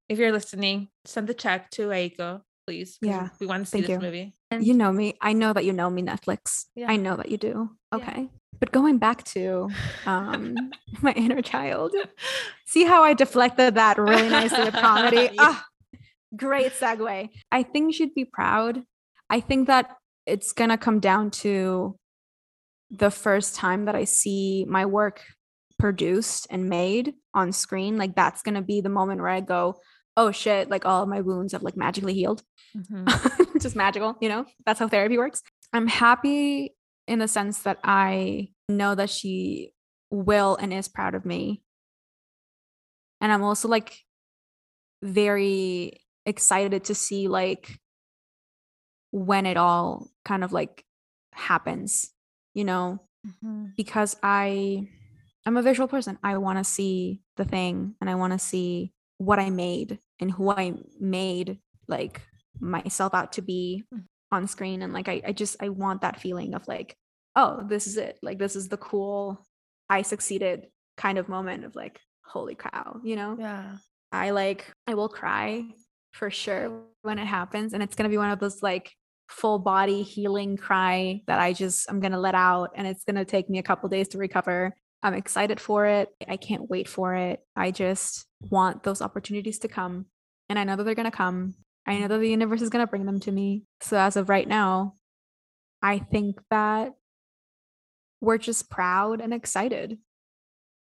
[0.09, 2.97] if you're listening, send the check to Aiko, please.
[3.01, 3.99] Yeah, We want to see thank this you.
[3.99, 4.33] movie.
[4.59, 5.15] You know me.
[5.21, 6.65] I know that you know me, Netflix.
[6.75, 6.89] Yeah.
[6.89, 7.69] I know that you do.
[7.91, 7.97] Yeah.
[7.97, 8.29] Okay.
[8.59, 9.69] But going back to
[10.05, 10.55] um
[11.01, 11.93] my inner child.
[12.65, 15.29] See how I deflected that really nicely with comedy?
[15.33, 15.53] Yeah.
[15.55, 15.65] Ah,
[16.35, 17.29] great segue.
[17.51, 18.83] I think she'd be proud.
[19.29, 21.95] I think that it's gonna come down to
[22.89, 25.23] the first time that I see my work
[25.79, 27.97] produced and made on screen.
[27.97, 29.79] Like that's gonna be the moment where I go,
[30.15, 32.41] oh shit, like all of my wounds have like magically healed
[32.75, 33.05] Mhm.
[33.61, 34.45] just magical, you know?
[34.65, 35.41] That's how therapy works.
[35.73, 36.75] I'm happy
[37.07, 39.71] in the sense that I know that she
[40.11, 41.63] will and is proud of me.
[43.21, 43.97] And I'm also like
[45.03, 45.93] very
[46.25, 47.79] excited to see like
[49.11, 50.83] when it all kind of like
[51.33, 52.11] happens,
[52.53, 53.73] you know, Mhm.
[53.75, 54.89] because I
[55.47, 56.17] I'm a visual person.
[56.21, 60.29] I want to see the thing and I want to see what I made and
[60.29, 62.21] who I made like
[62.59, 64.03] myself out to be Mm.
[64.29, 66.97] on screen and like I, I just I want that feeling of like
[67.37, 69.45] oh this is it like this is the cool
[69.89, 70.67] I succeeded
[70.97, 73.77] kind of moment of like holy cow you know Yeah.
[74.11, 75.63] I like I will cry
[76.11, 78.91] for sure when it happens and it's going to be one of those like
[79.29, 83.15] full body healing cry that I just I'm going to let out and it's going
[83.15, 84.75] to take me a couple days to recover.
[85.03, 86.09] I'm excited for it.
[86.27, 87.41] I can't wait for it.
[87.55, 90.07] I just want those opportunities to come
[90.49, 91.55] and I know that they're going to come.
[91.85, 93.63] I know that the universe is going to bring them to me.
[93.81, 94.95] So as of right now,
[95.81, 96.93] I think that
[98.19, 99.97] we're just proud and excited.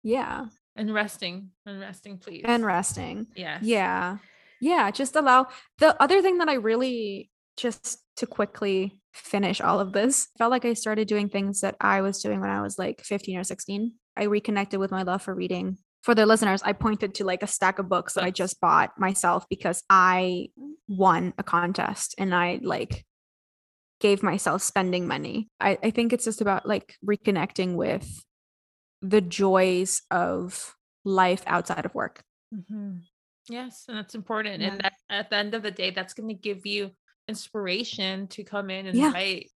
[0.03, 0.45] Yeah.
[0.75, 1.49] And resting.
[1.65, 2.43] And resting, please.
[2.45, 3.27] And resting.
[3.35, 3.59] Yeah.
[3.61, 4.17] Yeah.
[4.61, 4.91] Yeah.
[4.91, 5.47] Just allow
[5.79, 10.65] the other thing that I really just to quickly finish all of this felt like
[10.65, 13.93] I started doing things that I was doing when I was like 15 or 16.
[14.15, 15.77] I reconnected with my love for reading.
[16.03, 18.99] For the listeners, I pointed to like a stack of books that I just bought
[18.99, 20.49] myself because I
[20.87, 23.05] won a contest and I like
[24.01, 25.49] gave myself spending money.
[25.61, 28.05] I, I think it's just about like reconnecting with
[29.01, 32.21] the joys of life outside of work.
[32.53, 33.01] Mhm.
[33.49, 33.85] Yes.
[33.87, 34.61] And that's important.
[34.61, 34.69] Yeah.
[34.73, 36.91] And that at the end of the day, that's going to give you
[37.29, 39.11] inspiration to come in and Yeah.
[39.13, 39.49] write.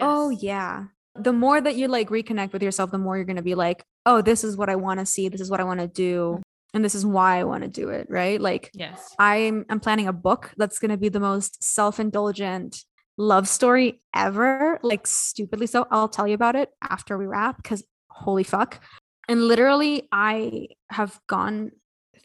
[0.00, 0.86] Oh yeah.
[1.14, 3.84] The more that you like reconnect with yourself, the more you're going to be like,
[4.06, 5.28] "Oh, this is what I want to see.
[5.28, 6.42] This is what I want to do, mm-hmm.
[6.74, 8.40] and this is why I want to do it." Right?
[8.40, 9.14] Like Yes.
[9.18, 12.84] I'm I'm planning a book that's going to be the most self-indulgent
[13.18, 15.86] love story ever, like stupidly so.
[15.90, 18.80] I'll tell you about it after we wrap cuz holy fuck.
[19.28, 21.72] And literally I have gone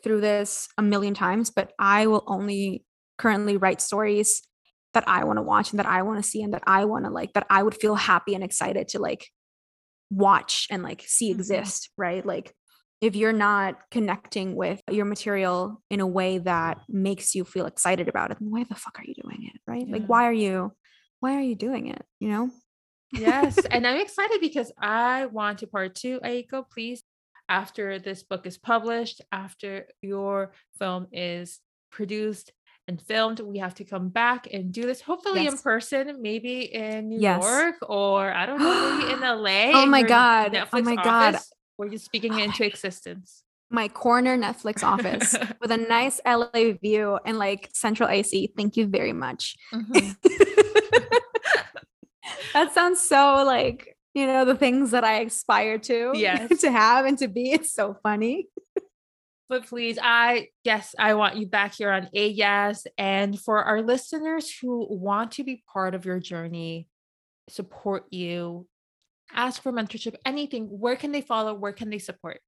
[0.03, 2.85] through this a million times, but I will only
[3.17, 4.46] currently write stories
[4.97, 7.05] that I want to watch and that I want to see and that I want
[7.05, 9.27] to like that I would feel happy and excited to like
[10.09, 11.35] watch and like see Mhm.
[11.35, 12.25] exist, right?
[12.25, 12.53] Like
[12.99, 18.07] if you're not connecting with your material in a way that makes you feel excited
[18.07, 19.61] about it, then why the fuck are you doing it?
[19.71, 19.87] Right?
[19.87, 20.71] Like why are you
[21.19, 22.03] why are you doing it?
[22.19, 22.49] You know?
[23.11, 23.57] yes.
[23.71, 27.03] And I'm excited because I want to part two, Aiko, please.
[27.49, 31.59] After this book is published, after your film is
[31.91, 32.51] produced
[32.87, 37.09] and filmed, we have to come back and do this, hopefully in person, maybe in
[37.09, 37.43] New Yes.
[37.43, 39.71] York or I don't know, maybe in LA.
[39.81, 40.55] Oh my your God.
[40.73, 41.35] Oh my God.
[41.75, 43.43] Where you're speaking Oh my into existence.
[43.69, 48.53] My corner Netflix office with a nice LA view and like central AC.
[48.55, 49.57] Thank you very much.
[49.73, 50.15] Mhm.
[52.53, 56.59] that sounds so like you know the things that i aspire to Yes.
[56.61, 58.47] to have and to be it's so funny
[59.49, 62.85] But please, I yes, I want you back here on Ellas.
[62.97, 66.87] And for our listeners who want to be part of your journey,
[67.49, 68.67] support you,
[69.33, 71.53] ask for mentorship, anything, where can they follow?
[71.53, 72.41] Where can they support?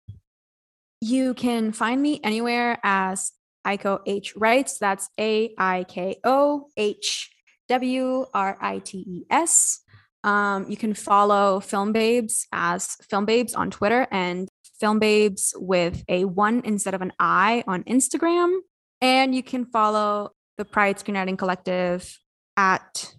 [1.02, 3.32] you can find me anywhere as
[3.66, 4.78] Aiko H Writes.
[4.80, 7.30] That's A I K O H
[7.68, 9.82] W R I T E S.
[10.24, 14.50] Um, you can follow Film Babes as Film Babes on Twitter and
[14.80, 18.60] Film Babes with a one instead of an I on Instagram.
[19.02, 22.18] And you can follow the Pride Screenwriting Collective
[22.58, 23.14] at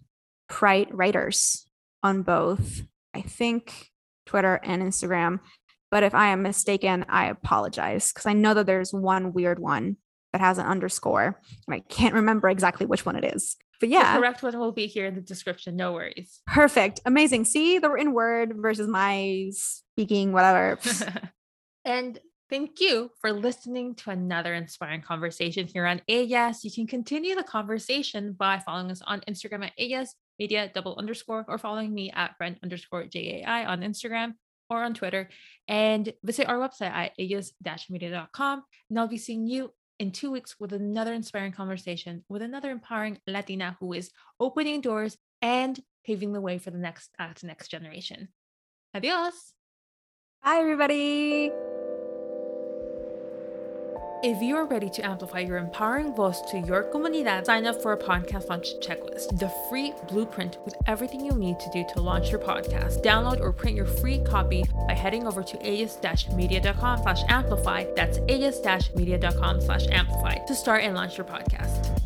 [0.48, 1.66] Pride Writers
[2.02, 2.82] on both,
[3.14, 3.90] I think,
[4.26, 5.40] Twitter and Instagram.
[5.90, 9.96] But if I am mistaken, I apologize because I know that there's one weird one
[10.32, 13.56] that has an underscore and I can't remember exactly which one it is.
[13.80, 15.74] But yeah, the correct one will be here in the description.
[15.74, 16.40] No worries.
[16.46, 17.00] Perfect.
[17.06, 17.46] Amazing.
[17.46, 20.78] See the written word versus my speaking, whatever.
[21.84, 22.18] and
[22.48, 26.64] thank you for listening to another inspiring conversation here on Ellas.
[26.64, 31.44] You can continue the conversation by following us on Instagram at Ellas Media double underscore
[31.48, 34.34] or following me at Brent underscore JAI on Instagram
[34.70, 35.28] or on Twitter
[35.68, 38.62] and visit our website at ellas-media.com.
[38.88, 43.18] And I'll be seeing you in two weeks with another inspiring conversation with another empowering
[43.26, 44.10] Latina who is
[44.40, 48.28] opening doors and paving the way for the next uh, next generation.
[48.94, 49.52] Adios.
[50.42, 51.52] Bye, everybody.
[54.22, 57.94] If you are ready to amplify your empowering voice to your comunidad, sign up for
[57.94, 62.30] a podcast launch checklist, the free blueprint with everything you need to do to launch
[62.30, 63.02] your podcast.
[63.02, 67.86] Download or print your free copy by heading over to ellas-media.com slash amplify.
[67.96, 71.99] That's ellas-media.com slash amplify to start and launch your podcast.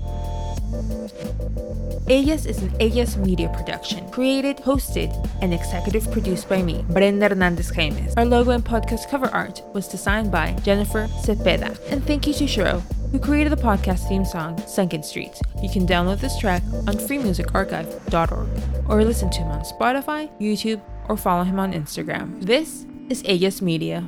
[2.09, 5.11] Ellas is an Ellas Media production, created, hosted,
[5.41, 8.13] and executive produced by me, Brenda Hernandez Jaimes.
[8.17, 11.79] Our logo and podcast cover art was designed by Jennifer Cepeda.
[11.91, 15.41] And thank you to Shiro, who created the podcast theme song, Sunken Streets.
[15.63, 18.49] You can download this track on freemusicarchive.org
[18.91, 22.45] or listen to him on Spotify, YouTube, or follow him on Instagram.
[22.45, 24.07] This is Ellas Media.